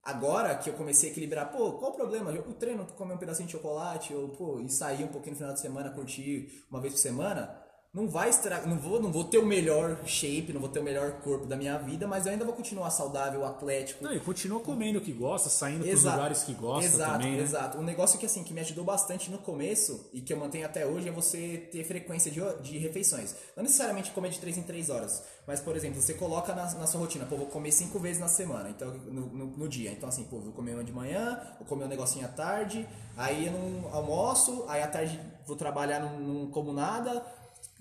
Agora 0.05 0.57
que 0.57 0.69
eu 0.69 0.75
comecei 0.75 1.09
a 1.09 1.13
equilibrar, 1.13 1.53
pô, 1.53 1.75
qual 1.75 1.93
o 1.93 1.95
problema? 1.95 2.33
Eu 2.33 2.43
treino, 2.55 2.85
comer 2.95 3.15
um 3.15 3.19
pedacinho 3.19 3.47
de 3.47 3.53
chocolate, 3.53 4.13
ou, 4.13 4.31
pô, 4.31 4.59
e 4.61 4.69
sair 4.69 5.05
um 5.05 5.09
pouquinho 5.09 5.33
no 5.35 5.39
final 5.39 5.55
de 5.55 5.61
semana, 5.61 5.91
curtir 5.91 6.65
uma 6.71 6.81
vez 6.81 6.93
por 6.95 6.99
semana, 7.01 7.62
não 7.95 8.09
vai 8.09 8.31
estragar, 8.31 8.67
não 8.67 8.79
vou, 8.79 9.03
não 9.03 9.13
vou 9.13 9.25
ter 9.25 9.37
o 9.37 9.45
melhor 9.45 9.99
shape, 10.07 10.51
não 10.51 10.61
vou 10.61 10.71
ter 10.71 10.81
o 10.81 10.83
melhor 10.83 11.13
corpo 11.21 11.45
da 11.45 11.55
minha 11.55 11.77
vida, 11.77 12.09
mas 12.09 12.25
eu 12.25 12.33
ainda 12.33 12.43
vou 12.43 12.55
continuar 12.55 12.89
saudável, 12.89 13.45
atlético, 13.45 14.03
Não, 14.03 14.15
e 14.15 14.19
continua 14.19 14.61
comendo 14.61 14.99
o 14.99 15.03
que 15.03 15.13
gosta, 15.13 15.51
saindo 15.51 15.87
Exato. 15.87 16.17
lugares 16.17 16.43
que 16.43 16.55
gosta 16.55 16.87
exato, 16.87 17.13
também, 17.13 17.37
né? 17.37 17.43
Exato. 17.43 17.77
Um 17.77 17.83
negócio 17.83 18.19
que 18.19 18.25
assim 18.25 18.43
que 18.43 18.55
me 18.55 18.63
ajudou 18.63 18.83
bastante 18.83 19.31
no 19.31 19.37
começo 19.37 20.09
e 20.11 20.23
que 20.23 20.33
eu 20.33 20.39
mantenho 20.39 20.65
até 20.65 20.87
hoje 20.87 21.11
é 21.11 21.13
você 21.13 21.69
ter 21.71 21.85
frequência 21.85 22.31
de, 22.31 22.41
de 22.63 22.79
refeições. 22.79 23.35
Não 23.55 23.63
necessariamente 23.63 24.11
comer 24.13 24.31
de 24.31 24.39
3 24.39 24.57
em 24.57 24.63
3 24.63 24.89
horas, 24.89 25.23
mas 25.47 25.61
por 25.61 25.77
exemplo, 25.77 26.01
você 26.01 26.15
coloca 26.15 26.55
na, 26.55 26.73
na 26.73 26.87
sua 26.87 26.99
rotina, 26.99 27.27
pô, 27.27 27.37
vou 27.37 27.47
comer 27.47 27.73
5 27.73 27.99
vezes 27.99 28.19
na 28.19 28.29
semana, 28.29 28.71
então 28.71 28.91
no, 28.91 29.27
no, 29.27 29.47
no 29.49 29.69
dia. 29.69 29.93
Então 29.93 30.09
assim, 30.09 30.25
pô, 30.25 30.41
vou 30.41 30.53
comer 30.53 30.73
uma 30.73 30.85
de 30.85 30.93
manhã, 30.93 31.39
vou 31.59 31.67
comer 31.67 31.85
um 31.85 31.89
negocinho 31.89 32.25
à 32.25 32.29
tarde, 32.29 32.89
aí 33.19 33.49
eu 33.49 33.53
não 33.53 33.95
almoço, 33.95 34.65
aí 34.67 34.83
à 34.83 34.89
tarde 34.89 35.21
vou 35.47 35.57
trabalhar, 35.57 36.01
não, 36.01 36.19
não 36.19 36.47
como 36.47 36.73
nada 36.73 37.23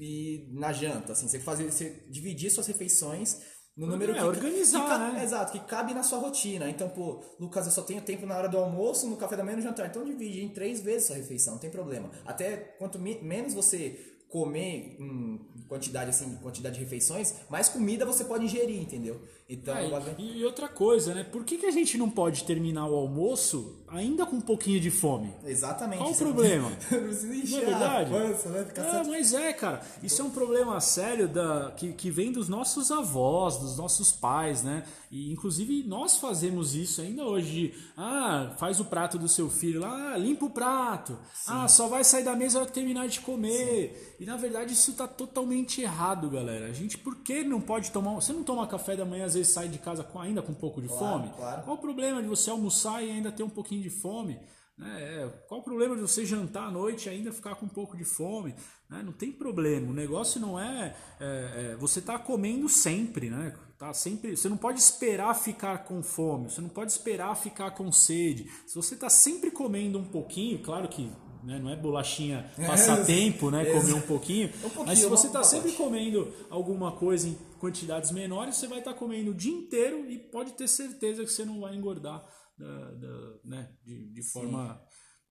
e 0.02 0.50
na 0.52 0.74
janta, 0.74 1.12
assim, 1.12 1.28
você 1.28 1.40
fazer 1.40 1.72
você 1.72 2.04
dividir 2.10 2.50
suas 2.50 2.66
refeições 2.66 3.40
no 3.78 3.86
número 3.86 4.14
É, 4.14 4.16
que 4.16 4.24
organizar, 4.24 4.82
que 4.82 5.14
né? 5.14 5.24
Exato, 5.24 5.52
que 5.52 5.60
cabe 5.60 5.94
na 5.94 6.02
sua 6.02 6.18
rotina. 6.18 6.68
Então, 6.68 6.90
pô, 6.90 7.24
Lucas, 7.40 7.68
eu 7.68 7.72
só 7.72 7.84
tenho 7.84 8.02
tempo 8.02 8.26
na 8.26 8.36
hora 8.36 8.50
do 8.50 8.58
almoço, 8.58 9.08
no 9.08 9.16
café 9.16 9.38
da 9.38 9.44
manhã 9.44 9.58
no 9.58 9.62
jantar. 9.62 9.88
Então, 9.88 10.04
divide 10.04 10.42
em 10.42 10.50
três 10.50 10.82
vezes 10.82 11.06
sua 11.06 11.18
refeição, 11.18 11.54
não 11.54 11.62
tem 11.62 11.70
problema. 11.70 12.10
Até 12.26 12.58
quanto 12.80 12.98
menos 12.98 13.54
você 13.54 14.12
comer 14.28 14.98
em 14.98 15.40
quantidade 15.68 16.10
assim, 16.10 16.38
quantidade 16.38 16.76
de 16.76 16.84
refeições, 16.84 17.36
mais 17.50 17.70
comida 17.70 18.06
você 18.06 18.24
pode 18.24 18.46
ingerir, 18.46 18.82
entendeu? 18.82 19.22
Então, 19.54 19.76
É, 19.76 19.86
agora- 19.86 20.16
e, 20.18 20.40
e 20.40 20.46
outra 20.46 20.70
coisa, 20.70 21.14
né? 21.14 21.24
Por 21.26 21.44
que, 21.44 21.58
que 21.58 21.66
a 21.66 21.72
gente 21.72 21.98
não 21.98 22.10
pode 22.10 22.46
terminar 22.46 22.88
o 22.88 22.96
almoço 22.96 23.76
ainda 23.88 24.26
com 24.26 24.38
um 24.38 24.42
pouquinho 24.42 24.80
de 24.80 24.90
fome? 24.90 25.34
exatamente. 25.46 25.98
Qual 26.00 26.12
o 26.12 26.16
problema? 26.18 26.70
Não 26.90 27.00
precisa 27.02 27.34
é 27.34 27.38
encher 27.38 27.64
a 27.64 27.70
verdade? 27.70 28.10
pança, 28.12 28.50
né? 28.50 28.64
Ficar 28.66 28.82
Ah, 28.84 29.04
mas 29.06 29.34
é, 29.34 29.52
cara. 29.52 29.82
Isso 30.02 30.22
é 30.22 30.26
um 30.26 30.30
problema 30.30 30.80
sério 30.80 31.28
da, 31.28 31.74
que, 31.76 31.92
que 31.92 32.10
vem 32.10 32.32
dos 32.32 32.48
nossos 32.48 32.90
avós, 32.92 33.58
dos 33.58 33.76
nossos 33.78 34.12
pais, 34.14 34.64
né? 34.64 34.86
E 35.12 35.30
inclusive 35.34 35.84
nós 35.86 36.16
fazemos 36.18 36.74
isso 36.74 37.02
ainda 37.02 37.26
hoje. 37.26 37.74
Ah, 37.98 38.54
faz 38.58 38.80
o 38.80 38.86
prato 38.86 39.18
do 39.20 39.28
seu 39.28 39.50
filho 39.50 39.82
lá, 39.82 40.14
ah, 40.14 40.18
limpa 40.18 40.46
o 40.46 40.50
prato. 40.50 41.18
Ah, 41.46 41.68
só 41.68 41.90
vai 41.90 42.06
sair 42.06 42.24
da 42.24 42.34
mesa 42.36 42.54
na 42.54 42.60
hora 42.62 42.68
que 42.70 42.74
terminar 42.74 43.10
de 43.10 43.20
comer. 43.20 44.16
E 44.18 44.26
na 44.26 44.38
verdade 44.38 44.72
isso 44.72 44.94
tá 44.94 45.08
totalmente 45.10 45.82
errado, 45.82 46.30
galera. 46.30 46.68
A 46.68 46.72
gente, 46.72 46.98
por 46.98 47.18
que 47.18 47.44
não 47.44 47.60
pode 47.60 47.92
tomar. 47.92 48.14
Você 48.16 48.32
não 48.32 48.44
toma 48.44 48.66
café 48.68 48.96
da 48.96 49.04
manhã, 49.04 49.26
às 49.26 49.34
vezes 49.34 49.40
sai 49.45 49.67
de 49.67 49.77
casa 49.77 50.04
com, 50.04 50.19
ainda 50.19 50.41
com 50.41 50.51
um 50.51 50.56
pouco 50.56 50.82
de 50.82 50.88
Claro, 50.88 51.19
fome? 51.23 51.34
claro. 51.36 51.63
Qual 51.63 51.75
o 51.77 51.80
problema 51.80 52.21
de 52.21 52.27
você 52.27 52.49
almoçar 52.49 53.04
e 53.04 53.10
ainda 53.12 53.32
ter 53.32 53.43
um 53.43 53.49
pouquinho 53.49 53.82
de 53.82 53.89
fome? 53.89 54.39
né? 54.77 54.99
É, 54.99 55.30
qual 55.47 55.60
o 55.60 55.63
problema 55.63 55.95
de 55.95 56.01
você 56.01 56.25
jantar 56.25 56.67
à 56.67 56.71
noite 56.71 57.08
e 57.08 57.10
ainda 57.10 57.32
ficar 57.32 57.56
com 57.56 57.65
um 57.65 57.69
pouco 57.69 57.95
de 57.95 58.04
fome? 58.06 58.56
né? 58.89 59.01
Não 59.04 59.12
tem 59.13 59.32
problema. 59.32 59.89
O 59.89 59.93
negócio 59.93 60.39
não 60.41 60.60
é, 60.60 60.95
é, 61.19 61.71
é, 61.73 61.75
você 61.75 62.01
tá 62.01 62.17
comendo 62.17 62.67
sempre, 62.67 63.30
né? 63.30 63.54
Tá 63.77 63.93
sempre. 63.93 64.36
Você 64.36 64.49
não 64.49 64.58
pode 64.58 64.80
esperar 64.80 65.34
ficar 65.36 65.86
com 65.86 66.01
fome. 66.04 66.49
Você 66.49 66.62
não 66.62 66.69
pode 66.69 66.91
esperar 66.91 67.36
ficar 67.36 67.71
com 67.71 67.91
sede. 67.91 68.49
Se 68.67 68.75
você 68.75 68.95
tá 68.95 69.10
sempre 69.10 69.51
comendo 69.51 69.99
um 69.99 70.06
pouquinho, 70.06 70.60
claro 70.60 70.88
que 70.88 71.12
né, 71.43 71.58
não 71.60 71.69
é 71.69 71.75
bolachinha 71.75 72.45
passatempo, 72.67 73.49
né? 73.49 73.65
Comer 73.65 73.93
um 73.93 74.01
pouquinho. 74.01 74.49
pouquinho, 74.49 74.86
mas 74.86 74.99
se 74.99 75.06
você 75.08 75.27
um 75.27 75.32
tá 75.32 75.39
pacote. 75.39 75.56
sempre 75.56 75.71
comendo 75.73 76.32
alguma 76.49 76.91
coisa 76.91 77.27
em 77.27 77.38
quantidades 77.62 78.12
menores, 78.12 78.56
você 78.56 78.67
vai 78.67 78.80
estar 78.80 78.93
comendo 78.95 79.32
o 79.32 79.36
dia 79.36 79.54
inteiro 79.54 80.10
e 80.10 80.17
pode 80.17 80.54
ter 80.54 80.67
certeza 80.67 81.24
que 81.24 81.30
você 81.32 81.45
não 81.45 81.62
vai 81.62 81.76
engordar 81.76 82.26
da- 82.58 82.91
da- 82.91 83.34
né, 83.45 83.71
de, 83.84 84.12
de 84.12 84.24
forma 84.24 84.82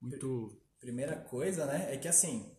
muito. 0.01 0.57
Primeira 0.79 1.15
coisa, 1.17 1.65
né, 1.67 1.93
é 1.93 1.97
que 1.97 2.07
assim, 2.07 2.51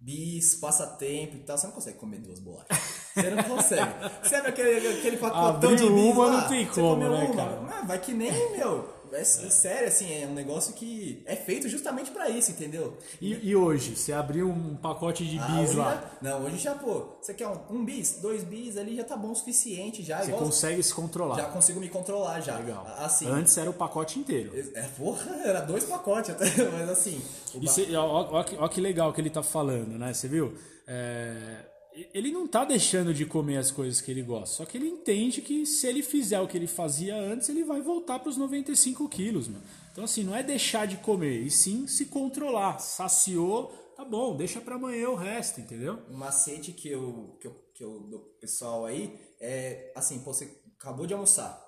bis, 0.00 0.54
passatempo 0.56 1.36
e 1.36 1.40
tal, 1.44 1.58
você 1.58 1.66
não 1.66 1.74
consegue 1.74 1.98
comer 1.98 2.20
duas 2.20 2.38
bolachas. 2.38 2.78
Você 3.14 3.30
não 3.30 3.42
consegue. 3.42 3.92
Sabe 4.28 4.48
aquele, 4.48 4.88
aquele 4.98 5.16
pacotão 5.16 5.48
Abriu 5.70 5.74
de 5.76 5.82
bis 5.82 5.90
uma, 6.14 6.26
lá? 6.26 6.40
não 6.42 6.48
tem 6.48 6.66
como, 6.68 6.96
né, 7.08 7.08
uma? 7.24 7.34
cara? 7.34 7.60
Ah, 7.80 7.84
vai 7.84 7.98
que 8.00 8.12
nem, 8.14 8.30
meu. 8.56 8.97
É, 9.12 9.20
é 9.20 9.24
sério, 9.24 9.88
assim, 9.88 10.22
é 10.22 10.26
um 10.26 10.34
negócio 10.34 10.72
que 10.74 11.22
é 11.26 11.34
feito 11.36 11.68
justamente 11.68 12.10
pra 12.10 12.28
isso, 12.28 12.50
entendeu? 12.50 12.96
E, 13.20 13.48
e 13.50 13.56
hoje, 13.56 13.96
você 13.96 14.12
abriu 14.12 14.48
um 14.48 14.76
pacote 14.76 15.24
de 15.26 15.38
Ah, 15.38 15.46
bis 15.46 15.74
lá. 15.74 15.94
já- 15.94 16.10
não, 16.30 16.44
hoje 16.44 16.58
já, 16.58 16.74
pô, 16.74 17.06
você 17.20 17.34
quer 17.34 17.48
um, 17.48 17.58
um 17.70 17.84
bis, 17.84 18.18
dois 18.20 18.42
bis 18.44 18.76
ali 18.76 18.96
já 18.96 19.04
tá 19.04 19.16
bom 19.16 19.30
o 19.32 19.34
suficiente 19.34 20.02
já. 20.02 20.18
Você 20.20 20.28
igual- 20.28 20.42
consegue 20.44 20.82
se 20.82 20.92
controlar. 20.94 21.36
já 21.36 21.44
consigo 21.46 21.80
me 21.80 21.88
controlar 21.88 22.40
já. 22.40 22.56
Legal. 22.58 22.86
Assim, 22.98 23.26
Antes 23.28 23.56
era 23.58 23.68
o 23.70 23.74
pacote 23.74 24.18
inteiro. 24.18 24.52
é, 24.74 24.82
porra, 24.96 25.30
era 25.44 25.60
dois 25.60 25.84
pacotes 25.84 26.30
até, 26.30 26.44
mas 26.72 26.88
assim. 26.88 27.20
ba- 27.54 27.70
cê- 27.70 27.94
ó, 27.96 28.04
ó, 28.06 28.38
ó 28.40 28.42
que- 28.44 28.56
ó 28.56 28.68
que 28.68 28.80
legal 28.80 29.12
que 29.12 29.20
ele 29.20 29.30
tá 29.30 29.42
falando, 29.42 29.98
né? 29.98 30.12
Você 30.12 30.28
viu? 30.28 30.54
É, 30.86 31.64
ele 32.12 32.30
não 32.30 32.46
tá 32.46 32.64
deixando 32.64 33.12
de 33.14 33.24
comer 33.24 33.56
as 33.56 33.70
coisas 33.70 34.00
que 34.00 34.10
ele 34.10 34.22
gosta, 34.22 34.56
só 34.56 34.64
que 34.64 34.76
ele 34.76 34.88
entende 34.88 35.40
que 35.40 35.64
se 35.64 35.86
ele 35.86 36.02
fizer 36.02 36.40
o 36.40 36.46
que 36.46 36.56
ele 36.56 36.66
fazia 36.66 37.16
antes, 37.16 37.48
ele 37.48 37.64
vai 37.64 37.80
voltar 37.80 38.18
para 38.18 38.28
os 38.28 38.36
95 38.36 39.08
quilos, 39.08 39.48
meu. 39.48 39.60
Então, 39.90 40.04
assim, 40.04 40.22
não 40.22 40.36
é 40.36 40.42
deixar 40.42 40.86
de 40.86 40.96
comer, 40.98 41.40
e 41.40 41.50
sim 41.50 41.86
se 41.86 42.06
controlar. 42.06 42.78
Saciou, 42.78 43.68
tá 43.96 44.04
bom, 44.04 44.36
deixa 44.36 44.60
para 44.60 44.76
amanhã 44.76 45.08
o 45.08 45.16
resto, 45.16 45.60
entendeu? 45.60 46.00
um 46.08 46.16
macete 46.16 46.72
que 46.72 46.88
eu, 46.88 47.36
que 47.40 47.46
eu, 47.48 47.64
que 47.74 47.82
eu 47.82 48.00
dou 48.00 48.20
pro 48.20 48.30
pessoal 48.40 48.84
aí 48.86 49.18
é 49.40 49.92
assim, 49.96 50.20
pô, 50.20 50.32
você 50.32 50.48
acabou 50.78 51.06
de 51.06 51.14
almoçar, 51.14 51.60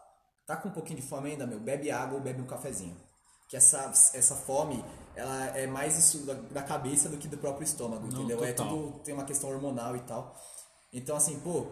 tá 0.47 0.57
com 0.57 0.69
um 0.69 0.73
pouquinho 0.73 1.01
de 1.01 1.07
fome 1.07 1.31
ainda, 1.31 1.47
meu, 1.47 1.59
bebe 1.59 1.91
água 1.91 2.19
ou 2.19 2.23
bebe 2.23 2.41
um 2.41 2.47
cafezinho. 2.47 2.97
Que 3.49 3.57
essa, 3.57 3.91
essa 4.15 4.37
fome, 4.37 4.85
ela 5.15 5.47
é 5.57 5.67
mais 5.67 5.99
isso 5.99 6.25
da, 6.25 6.35
da 6.35 6.63
cabeça 6.63 7.09
do 7.09 7.17
que 7.17 7.29
do 7.29 7.37
próprio 7.39 7.65
estômago, 7.65 8.07
entendeu? 8.07 8.43
É 8.45 8.53
total. 8.53 8.77
tudo, 8.77 8.99
tem 9.01 9.15
uma 9.15 9.25
questão 9.25 9.51
hormonal 9.51 9.97
e 9.97 10.01
tal. 10.01 10.35
Então 10.93 11.17
assim, 11.17 11.39
pô, 11.41 11.67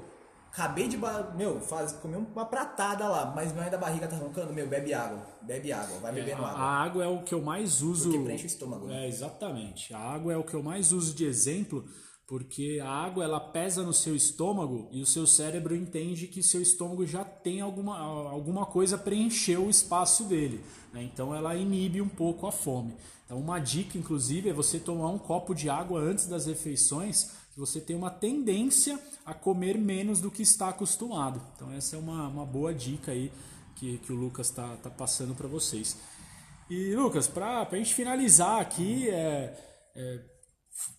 acabei 0.53 0.89
de, 0.89 0.99
meu, 1.37 1.61
faz, 1.61 1.93
comer 1.93 2.17
uma 2.17 2.45
pratada 2.45 3.09
lá, 3.09 3.33
mas 3.35 3.57
ainda 3.57 3.77
a 3.77 3.81
barriga 3.81 4.09
tá 4.09 4.17
roncando, 4.17 4.53
meu, 4.53 4.67
bebe 4.67 4.93
água, 4.93 5.25
bebe 5.43 5.73
água, 5.73 5.99
vai 5.99 6.13
bebendo 6.13 6.45
a, 6.45 6.49
água. 6.49 6.61
a 6.61 6.83
água 6.83 7.05
é 7.05 7.09
o 7.09 7.23
que 7.23 7.35
eu 7.35 7.43
mais 7.43 7.83
uso. 7.83 8.11
Porque 8.11 8.25
preenche 8.25 8.45
o 8.45 8.47
estômago, 8.47 8.87
né? 8.87 9.05
É, 9.05 9.09
exatamente. 9.09 9.95
A 9.95 9.99
água 9.99 10.33
é 10.33 10.37
o 10.37 10.45
que 10.45 10.55
eu 10.55 10.63
mais 10.63 10.93
uso 10.93 11.15
de 11.15 11.25
exemplo, 11.25 11.85
porque 12.29 12.79
a 12.85 12.91
água 12.91 13.25
ela 13.25 13.41
pesa 13.41 13.83
no 13.83 13.95
seu 13.95 14.15
estômago 14.15 14.87
e 14.93 15.01
o 15.01 15.07
seu 15.07 15.27
cérebro 15.27 15.75
entende 15.75 16.27
que 16.27 16.43
seu 16.43 16.61
estômago 16.61 17.07
já 17.07 17.25
tem 17.25 17.63
alguma, 17.63 17.99
alguma 17.99 18.67
coisa 18.67 18.99
preencher 18.99 19.57
o 19.57 19.71
espaço 19.71 20.25
dele. 20.25 20.63
Né? 20.93 21.05
Então 21.05 21.35
ela 21.35 21.57
inibe 21.57 22.03
um 22.03 22.09
pouco 22.09 22.47
a 22.47 22.53
fome. 22.53 22.95
Então 23.25 23.41
uma 23.41 23.59
dica, 23.59 23.97
inclusive, 23.97 24.51
é 24.51 24.53
você 24.53 24.79
tomar 24.79 25.09
um 25.09 25.19
copo 25.19 25.55
de 25.55 25.71
água 25.71 26.01
antes 26.01 26.27
das 26.27 26.45
refeições, 26.45 27.31
que 27.51 27.59
você 27.59 27.81
tem 27.81 27.97
uma 27.97 28.11
tendência 28.11 29.01
a 29.25 29.33
comer 29.33 29.79
menos 29.79 30.21
do 30.21 30.31
que 30.31 30.43
está 30.43 30.69
acostumado. 30.69 31.41
Então 31.57 31.73
essa 31.73 31.97
é 31.97 31.99
uma, 31.99 32.29
uma 32.29 32.45
boa 32.45 32.75
dica 32.75 33.11
aí 33.11 33.33
que, 33.75 33.97
que 33.99 34.13
o 34.13 34.17
Lucas 34.17 34.51
está 34.51 34.77
tá 34.77 34.91
passando 34.91 35.35
para 35.35 35.49
vocês. 35.49 35.97
E 36.69 36.95
Lucas, 36.95 37.27
para 37.27 37.63
a 37.63 37.75
gente 37.75 37.95
finalizar 37.95 38.61
aqui, 38.61 39.09
é, 39.09 39.59
é 39.97 40.38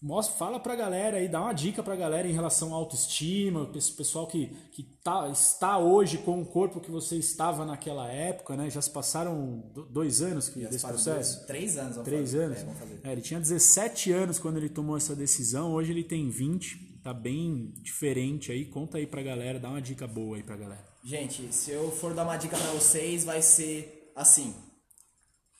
Mostra, 0.02 0.36
fala 0.36 0.60
pra 0.60 0.76
galera 0.76 1.18
aí, 1.18 1.28
dá 1.28 1.42
uma 1.42 1.54
dica 1.54 1.82
pra 1.82 1.96
galera 1.96 2.28
em 2.28 2.34
relação 2.34 2.74
à 2.74 2.78
autoestima, 2.78 3.70
esse 3.76 3.92
pessoal 3.92 4.28
que, 4.28 4.48
que 4.72 4.84
tá, 5.04 5.30
está 5.30 5.78
hoje 5.78 6.18
com 6.20 6.42
o 6.42 6.46
corpo 6.46 6.82
que 6.82 6.92
você 6.92 7.16
estava 7.16 7.66
naquela 7.66 8.10
época, 8.12 8.56
né? 8.58 8.70
Já 8.70 8.82
se 8.82 8.90
passaram 8.90 9.72
dois 9.90 10.22
anos 10.22 10.50
que, 10.50 10.66
desse 10.66 10.86
processo? 10.86 11.36
Dois, 11.38 11.48
três 11.48 11.78
anos. 11.78 11.98
Três 11.98 12.32
fazer. 12.32 12.44
anos. 12.44 12.58
É, 13.04 13.10
é, 13.10 13.12
ele 13.12 13.22
tinha 13.22 13.40
17 13.40 14.12
anos 14.12 14.38
quando 14.38 14.58
ele 14.58 14.70
tomou 14.70 14.98
essa 14.98 15.16
decisão, 15.16 15.74
hoje 15.74 15.92
ele 15.92 16.04
tem 16.04 16.30
20, 16.30 17.00
tá 17.04 17.14
bem 17.14 17.74
diferente 17.82 18.52
aí. 18.52 18.66
Conta 18.66 18.98
aí 18.98 19.08
pra 19.08 19.22
galera, 19.22 19.60
dá 19.60 19.70
uma 19.70 19.82
dica 19.82 20.06
boa 20.06 20.38
aí 20.38 20.44
pra 20.44 20.58
galera. 20.58 20.88
Gente, 21.04 21.54
se 21.54 21.72
eu 21.72 21.90
for 21.92 22.14
dar 22.14 22.24
uma 22.24 22.36
dica 22.38 22.58
pra 22.58 22.72
vocês, 22.72 23.24
vai 23.24 23.42
ser 23.42 24.12
assim. 24.16 24.54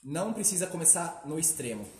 Não 0.04 0.32
precisa 0.32 0.66
começar 0.66 1.22
no 1.26 1.38
extremo 1.38 1.99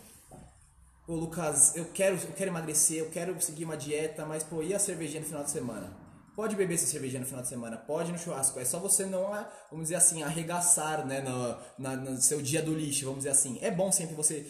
Pô, 1.11 1.17
Lucas, 1.17 1.75
eu 1.75 1.83
quero, 1.93 2.15
eu 2.15 2.31
quero 2.31 2.51
emagrecer, 2.51 2.99
eu 2.99 3.09
quero 3.09 3.41
seguir 3.41 3.65
uma 3.65 3.75
dieta, 3.75 4.25
mas, 4.25 4.43
pô, 4.43 4.63
e 4.63 4.73
a 4.73 4.79
cervejinha 4.79 5.19
no 5.19 5.27
final 5.27 5.43
de 5.43 5.51
semana? 5.51 5.91
Pode 6.37 6.55
beber 6.55 6.75
essa 6.75 6.85
cervejinha 6.85 7.19
no 7.19 7.25
final 7.25 7.41
de 7.41 7.49
semana, 7.49 7.75
pode 7.75 8.13
no 8.13 8.17
churrasco. 8.17 8.57
É 8.61 8.63
só 8.63 8.79
você 8.79 9.05
não, 9.05 9.29
vamos 9.69 9.87
dizer 9.87 9.95
assim, 9.95 10.23
arregaçar, 10.23 11.05
né, 11.05 11.19
no, 11.19 11.57
na, 11.77 11.97
no 11.97 12.15
seu 12.21 12.41
dia 12.41 12.61
do 12.61 12.73
lixo, 12.73 13.03
vamos 13.03 13.25
dizer 13.25 13.31
assim. 13.31 13.59
É 13.61 13.69
bom 13.69 13.91
sempre 13.91 14.15
você 14.15 14.49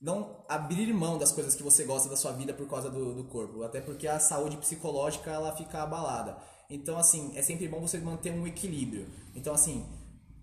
não 0.00 0.46
abrir 0.48 0.90
mão 0.94 1.18
das 1.18 1.30
coisas 1.30 1.54
que 1.54 1.62
você 1.62 1.84
gosta 1.84 2.08
da 2.08 2.16
sua 2.16 2.32
vida 2.32 2.54
por 2.54 2.66
causa 2.66 2.88
do, 2.88 3.14
do 3.14 3.24
corpo, 3.24 3.62
até 3.62 3.82
porque 3.82 4.08
a 4.08 4.18
saúde 4.18 4.56
psicológica 4.56 5.30
ela 5.30 5.54
fica 5.54 5.82
abalada. 5.82 6.38
Então, 6.70 6.96
assim, 6.96 7.36
é 7.36 7.42
sempre 7.42 7.68
bom 7.68 7.82
você 7.82 7.98
manter 7.98 8.32
um 8.32 8.46
equilíbrio. 8.46 9.10
Então, 9.34 9.52
assim, 9.52 9.86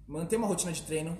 manter 0.07 0.35
uma 0.35 0.45
rotina 0.45 0.71
de 0.71 0.83
treino, 0.83 1.17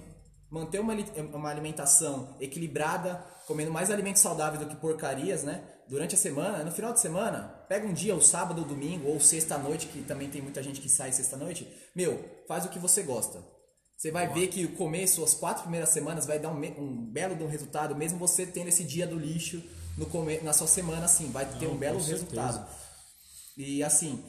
manter 0.49 0.79
uma, 0.79 0.93
uma 1.33 1.49
alimentação 1.49 2.35
equilibrada, 2.39 3.23
comendo 3.47 3.71
mais 3.71 3.91
alimentos 3.91 4.21
saudáveis 4.21 4.63
do 4.63 4.69
que 4.69 4.75
porcarias, 4.75 5.43
né? 5.43 5.63
Durante 5.87 6.15
a 6.15 6.17
semana, 6.17 6.63
no 6.63 6.71
final 6.71 6.93
de 6.93 6.99
semana, 6.99 7.63
pega 7.69 7.87
um 7.87 7.93
dia, 7.93 8.15
o 8.15 8.21
sábado 8.21 8.61
ou 8.61 8.67
domingo, 8.67 9.07
ou 9.07 9.19
sexta-noite, 9.19 9.87
que 9.87 10.01
também 10.01 10.29
tem 10.29 10.41
muita 10.41 10.63
gente 10.63 10.81
que 10.81 10.89
sai 10.89 11.11
sexta-noite, 11.11 11.67
meu, 11.95 12.43
faz 12.47 12.65
o 12.65 12.69
que 12.69 12.79
você 12.79 13.03
gosta. 13.03 13.43
Você 13.95 14.11
vai 14.11 14.27
ver 14.27 14.47
que 14.47 14.65
o 14.65 14.75
começo, 14.75 15.23
as 15.23 15.33
quatro 15.33 15.63
primeiras 15.63 15.89
semanas, 15.89 16.25
vai 16.25 16.37
dar 16.37 16.49
um, 16.49 16.61
um 16.77 17.05
belo 17.11 17.41
um 17.43 17.47
resultado, 17.47 17.95
mesmo 17.95 18.19
você 18.19 18.45
tendo 18.45 18.67
esse 18.67 18.83
dia 18.83 19.07
do 19.07 19.17
lixo 19.17 19.63
no 19.97 20.05
come, 20.07 20.39
na 20.41 20.53
sua 20.53 20.67
semana, 20.67 21.05
assim, 21.05 21.31
vai 21.31 21.45
ter 21.45 21.65
não, 21.65 21.73
um 21.73 21.77
belo 21.77 22.01
resultado. 22.01 22.67
E 23.57 23.81
assim, 23.83 24.23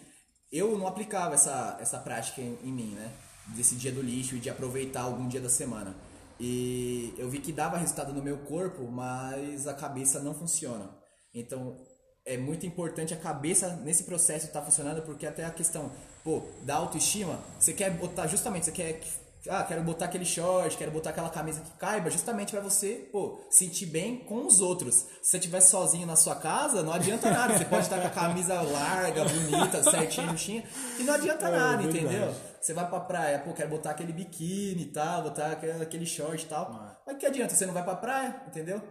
eu 0.53 0.79
não 0.79 0.87
aplicava 0.87 1.35
essa, 1.35 1.77
essa 1.81 1.99
prática 1.99 2.41
em, 2.41 2.57
em 2.63 2.73
mim, 2.73 2.95
né? 2.95 3.13
Desse 3.55 3.77
dia 3.77 3.93
do 3.93 4.03
lixo 4.03 4.37
e 4.37 4.41
de 4.41 4.51
aproveitar 4.51 5.03
algum 5.03 5.29
dia 5.29 5.41
da 5.41 5.49
semana. 5.49 5.95
E 6.39 7.15
eu 7.17 7.31
vi 7.31 7.39
que 7.39 7.53
dava 7.53 7.79
resultado 7.79 8.13
no 8.13 8.23
meu 8.23 8.39
corpo, 8.39 8.87
mas 8.91 9.67
a 9.67 9.75
cabeça 9.75 10.21
não 10.21 10.35
funciona. 10.35 10.91
Então 11.33 11.77
é 12.25 12.37
muito 12.37 12.67
importante 12.67 13.15
a 13.15 13.17
cabeça 13.17 13.77
nesse 13.85 14.05
processo 14.05 14.47
estar 14.47 14.61
tá 14.61 14.67
funcionando, 14.67 15.03
porque 15.03 15.27
até 15.27 15.45
a 15.45 15.51
questão, 15.51 15.93
pô, 16.25 16.43
da 16.63 16.75
autoestima, 16.75 17.39
você 17.59 17.73
quer 17.73 17.91
botar 17.91 18.27
justamente, 18.27 18.67
você 18.67 18.73
quer 18.73 19.01
ah, 19.49 19.63
quero 19.63 19.83
botar 19.83 20.07
aquele 20.07 20.25
short, 20.25 20.77
quero 20.77 20.91
botar 20.91 21.11
aquela 21.11 21.31
camisa 21.31 21.61
que 21.61 21.71
caiba, 21.79 22.11
justamente 22.11 22.51
para 22.51 22.61
você, 22.61 23.09
pô, 23.13 23.39
sentir 23.51 23.87
bem 23.87 24.19
com 24.19 24.45
os 24.47 24.61
outros. 24.61 25.07
Se 25.23 25.31
você 25.31 25.37
estiver 25.37 25.61
sozinho 25.61 26.07
na 26.07 26.17
sua 26.17 26.35
casa, 26.35 26.83
não 26.83 26.93
adianta 26.93 27.31
nada. 27.31 27.57
Você 27.57 27.65
pode 27.65 27.83
estar 27.83 28.01
com 28.01 28.07
a 28.09 28.11
camisa 28.11 28.61
larga, 28.61 29.25
bonita, 29.25 29.83
certinho, 29.85 30.29
mochinha, 30.29 30.65
e 30.99 31.05
não 31.05 31.15
adianta 31.15 31.49
é, 31.49 31.51
nada, 31.51 31.83
é 31.83 31.87
entendeu? 31.87 32.35
Você 32.67 32.75
vai 32.75 32.91
pra 32.91 32.99
praia, 32.99 33.39
pô, 33.39 33.53
quero 33.53 33.71
botar 33.71 33.91
aquele 33.91 34.13
biquíni 34.13 34.83
e 34.83 34.87
tal, 34.87 35.23
botar 35.23 35.53
aquele 35.53 36.05
short 36.05 36.45
e 36.45 36.49
tal. 36.49 36.65
Ah. 36.73 37.01
Mas 37.07 37.17
que 37.17 37.25
adianta? 37.25 37.55
Você 37.55 37.65
não 37.65 37.73
vai 37.73 37.85
pra 37.85 37.95
praia, 37.95 38.43
entendeu? 38.49 38.83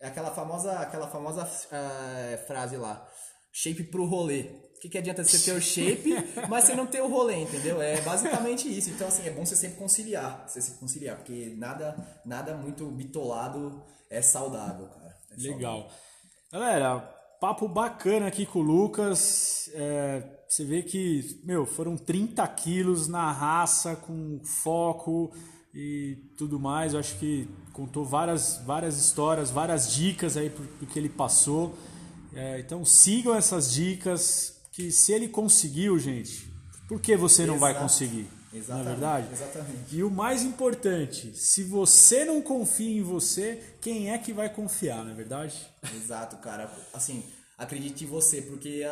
É 0.00 0.06
aquela 0.06 0.30
famosa, 0.30 0.72
aquela 0.78 1.06
famosa 1.08 1.44
uh, 1.44 2.46
frase 2.46 2.78
lá. 2.78 3.06
Shape 3.52 3.84
pro 3.84 4.06
rolê. 4.06 4.44
O 4.76 4.80
que, 4.80 4.88
que 4.88 4.96
adianta 4.96 5.22
você 5.22 5.38
ter 5.40 5.54
o 5.54 5.60
shape, 5.60 6.10
mas 6.48 6.64
você 6.64 6.74
não 6.74 6.86
ter 6.86 7.02
o 7.02 7.08
rolê, 7.08 7.34
entendeu? 7.42 7.82
É 7.82 8.00
basicamente 8.00 8.66
isso. 8.66 8.88
Então, 8.88 9.08
assim, 9.08 9.26
é 9.26 9.30
bom 9.30 9.44
você 9.44 9.56
sempre 9.56 9.76
conciliar. 9.76 10.48
Você 10.48 10.62
se 10.62 10.78
conciliar, 10.78 11.16
porque 11.16 11.54
nada, 11.58 11.94
nada 12.24 12.54
muito 12.54 12.90
bitolado 12.92 13.84
é 14.08 14.22
saudável, 14.22 14.86
cara. 14.86 15.14
É 15.32 15.36
Legal. 15.36 15.80
Saudável. 15.82 15.98
Galera, 16.50 17.17
papo 17.40 17.68
bacana 17.68 18.26
aqui 18.26 18.44
com 18.46 18.60
o 18.60 18.62
Lucas. 18.62 19.70
É 19.74 20.38
você 20.48 20.64
vê 20.64 20.82
que, 20.82 21.40
meu, 21.44 21.66
foram 21.66 21.94
30 21.94 22.46
quilos 22.48 23.06
na 23.06 23.30
raça, 23.30 23.94
com 23.94 24.40
foco 24.42 25.30
e 25.74 26.16
tudo 26.38 26.58
mais. 26.58 26.94
Eu 26.94 27.00
acho 27.00 27.18
que 27.18 27.46
contou 27.74 28.02
várias, 28.02 28.56
várias 28.64 28.98
histórias, 28.98 29.50
várias 29.50 29.92
dicas 29.92 30.38
aí 30.38 30.48
do 30.48 30.86
que 30.86 30.98
ele 30.98 31.10
passou. 31.10 31.74
É, 32.32 32.60
então 32.60 32.82
sigam 32.82 33.34
essas 33.34 33.70
dicas, 33.70 34.58
que 34.72 34.90
se 34.90 35.12
ele 35.12 35.28
conseguiu, 35.28 35.98
gente, 35.98 36.50
por 36.88 36.98
que 36.98 37.14
você 37.14 37.44
não 37.44 37.56
Exato. 37.56 37.72
vai 37.72 37.82
conseguir? 37.82 38.37
Exatamente, 38.52 38.68
não 38.68 38.80
é 38.80 38.96
verdade? 38.96 39.28
Exatamente. 39.32 39.96
E 39.96 40.02
o 40.02 40.10
mais 40.10 40.42
importante, 40.42 41.36
se 41.36 41.62
você 41.62 42.24
não 42.24 42.40
confia 42.40 42.98
em 42.98 43.02
você, 43.02 43.62
quem 43.80 44.10
é 44.10 44.18
que 44.18 44.32
vai 44.32 44.48
confiar, 44.52 45.04
não 45.04 45.12
é 45.12 45.14
verdade? 45.14 45.66
Exato, 45.94 46.36
cara. 46.38 46.70
Assim, 46.92 47.22
acredite 47.56 48.04
em 48.04 48.06
você, 48.06 48.40
porque 48.42 48.84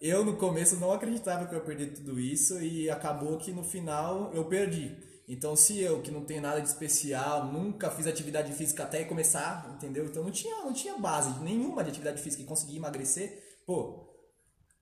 eu 0.00 0.24
no 0.24 0.36
começo 0.36 0.76
não 0.76 0.92
acreditava 0.92 1.46
que 1.46 1.54
eu 1.54 1.58
ia 1.58 1.64
perder 1.64 1.92
tudo 1.92 2.18
isso 2.18 2.60
e 2.60 2.90
acabou 2.90 3.38
que 3.38 3.52
no 3.52 3.62
final 3.62 4.30
eu 4.34 4.44
perdi. 4.46 4.96
Então, 5.26 5.56
se 5.56 5.80
eu, 5.80 6.02
que 6.02 6.10
não 6.10 6.22
tenho 6.24 6.42
nada 6.42 6.60
de 6.60 6.68
especial, 6.68 7.46
nunca 7.46 7.90
fiz 7.90 8.06
atividade 8.06 8.52
física 8.52 8.82
até 8.82 9.04
começar, 9.04 9.72
entendeu? 9.74 10.04
Então, 10.04 10.22
não 10.22 10.30
tinha, 10.30 10.56
não 10.56 10.72
tinha 10.72 10.98
base 10.98 11.42
nenhuma 11.42 11.82
de 11.82 11.90
atividade 11.90 12.20
física 12.20 12.42
e 12.42 12.46
consegui 12.46 12.76
emagrecer, 12.76 13.42
pô, 13.66 14.03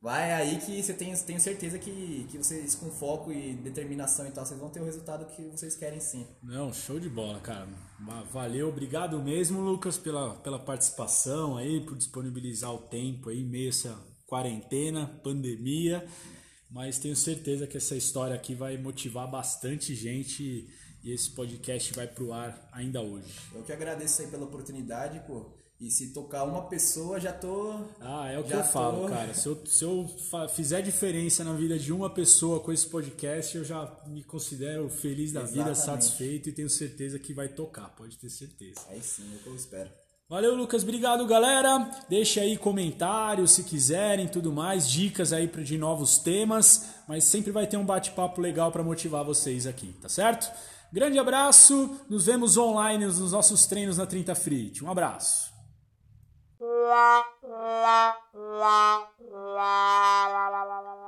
vai 0.03 0.33
aí 0.33 0.59
que 0.59 0.83
você 0.83 0.93
tem, 0.93 1.15
tenho 1.15 1.41
certeza 1.41 1.79
que, 1.79 2.27
que 2.29 2.37
vocês, 2.37 2.75
com 2.75 2.91
foco 2.91 3.33
e 3.33 3.55
determinação 3.55 4.27
e 4.27 4.33
tal, 4.33 4.45
vocês 4.45 4.59
vão 4.59 4.69
ter 4.69 4.81
o 4.81 4.85
resultado 4.85 5.25
que 5.27 5.49
vocês 5.49 5.77
querem 5.77 6.01
sim. 6.01 6.27
Não, 6.43 6.73
show 6.73 6.99
de 6.99 7.09
bola, 7.09 7.39
cara. 7.39 7.69
Valeu, 8.33 8.69
obrigado 8.69 9.23
mesmo, 9.23 9.61
Lucas, 9.61 9.97
pela, 9.97 10.35
pela 10.35 10.59
participação 10.59 11.57
aí, 11.57 11.81
por 11.87 11.97
disponibilizar 11.97 12.75
o 12.75 12.79
tempo 12.79 13.31
aí, 13.31 13.45
meio 13.45 13.69
essa 13.69 13.97
quarentena, 14.27 15.07
pandemia, 15.23 16.05
mas 16.69 16.99
tenho 16.99 17.15
certeza 17.15 17.67
que 17.67 17.77
essa 17.77 17.95
história 17.95 18.35
aqui 18.35 18.55
vai 18.55 18.77
motivar 18.77 19.31
bastante 19.31 19.95
gente 19.95 20.69
e 21.05 21.13
esse 21.13 21.31
podcast 21.31 21.93
vai 21.93 22.09
pro 22.09 22.33
ar 22.33 22.69
ainda 22.73 23.01
hoje. 23.01 23.33
Eu 23.55 23.63
que 23.63 23.73
agradeço 23.73 24.23
aí 24.23 24.29
pela 24.29 24.45
oportunidade, 24.45 25.21
pô. 25.27 25.62
E 25.83 25.91
se 25.91 26.13
tocar 26.13 26.45
uma 26.45 26.69
pessoa, 26.69 27.19
já 27.19 27.33
tô. 27.33 27.75
Ah, 28.01 28.31
é 28.31 28.39
o 28.39 28.45
que 28.45 28.53
eu 28.53 28.63
tô... 28.63 28.69
falo, 28.69 29.09
cara. 29.09 29.35
Se 29.35 29.49
eu, 29.49 29.67
se 29.67 29.83
eu 29.83 30.09
fizer 30.55 30.81
diferença 30.81 31.43
na 31.43 31.53
vida 31.55 31.77
de 31.77 31.93
uma 31.93 32.09
pessoa 32.09 32.61
com 32.61 32.73
esse 32.73 32.87
podcast, 32.87 33.57
eu 33.57 33.65
já 33.65 33.93
me 34.07 34.23
considero 34.23 34.89
feliz 34.89 35.33
da 35.33 35.41
Exatamente. 35.41 35.65
vida, 35.65 35.75
satisfeito 35.75 36.49
e 36.49 36.53
tenho 36.53 36.71
certeza 36.71 37.19
que 37.19 37.35
vai 37.35 37.49
tocar, 37.49 37.89
pode 37.97 38.17
ter 38.17 38.31
certeza. 38.31 38.79
É 38.91 39.01
sim, 39.01 39.29
é 39.33 39.35
o 39.35 39.39
que 39.41 39.47
eu 39.49 39.57
espero. 39.57 39.91
Valeu, 40.29 40.55
Lucas. 40.55 40.85
Obrigado, 40.85 41.27
galera. 41.27 41.91
Deixa 42.09 42.43
aí 42.43 42.57
comentários 42.57 43.51
se 43.51 43.65
quiserem, 43.65 44.29
tudo 44.29 44.53
mais, 44.53 44.89
dicas 44.89 45.33
aí 45.33 45.49
de 45.49 45.77
novos 45.77 46.17
temas, 46.17 46.91
mas 47.09 47.25
sempre 47.25 47.51
vai 47.51 47.67
ter 47.67 47.77
um 47.77 47.85
bate-papo 47.85 48.41
legal 48.41 48.71
para 48.71 48.85
motivar 48.85 49.25
vocês 49.25 49.67
aqui, 49.67 49.93
tá 50.01 50.09
certo? 50.09 50.49
Grande 50.93 51.19
abraço. 51.19 51.99
Nos 52.09 52.27
vemos 52.27 52.57
online 52.57 53.05
nos 53.05 53.33
nossos 53.33 53.67
treinos 53.67 53.99
na 53.99 54.07
30 54.07 54.33
Free. 54.37 54.73
Um 54.81 54.89
abraço. 54.89 55.52
la 56.63 57.27
la 57.43 58.15
la 58.35 59.03
la 59.35 60.29
la 60.33 60.65
la 60.65 60.81
la 60.81 61.02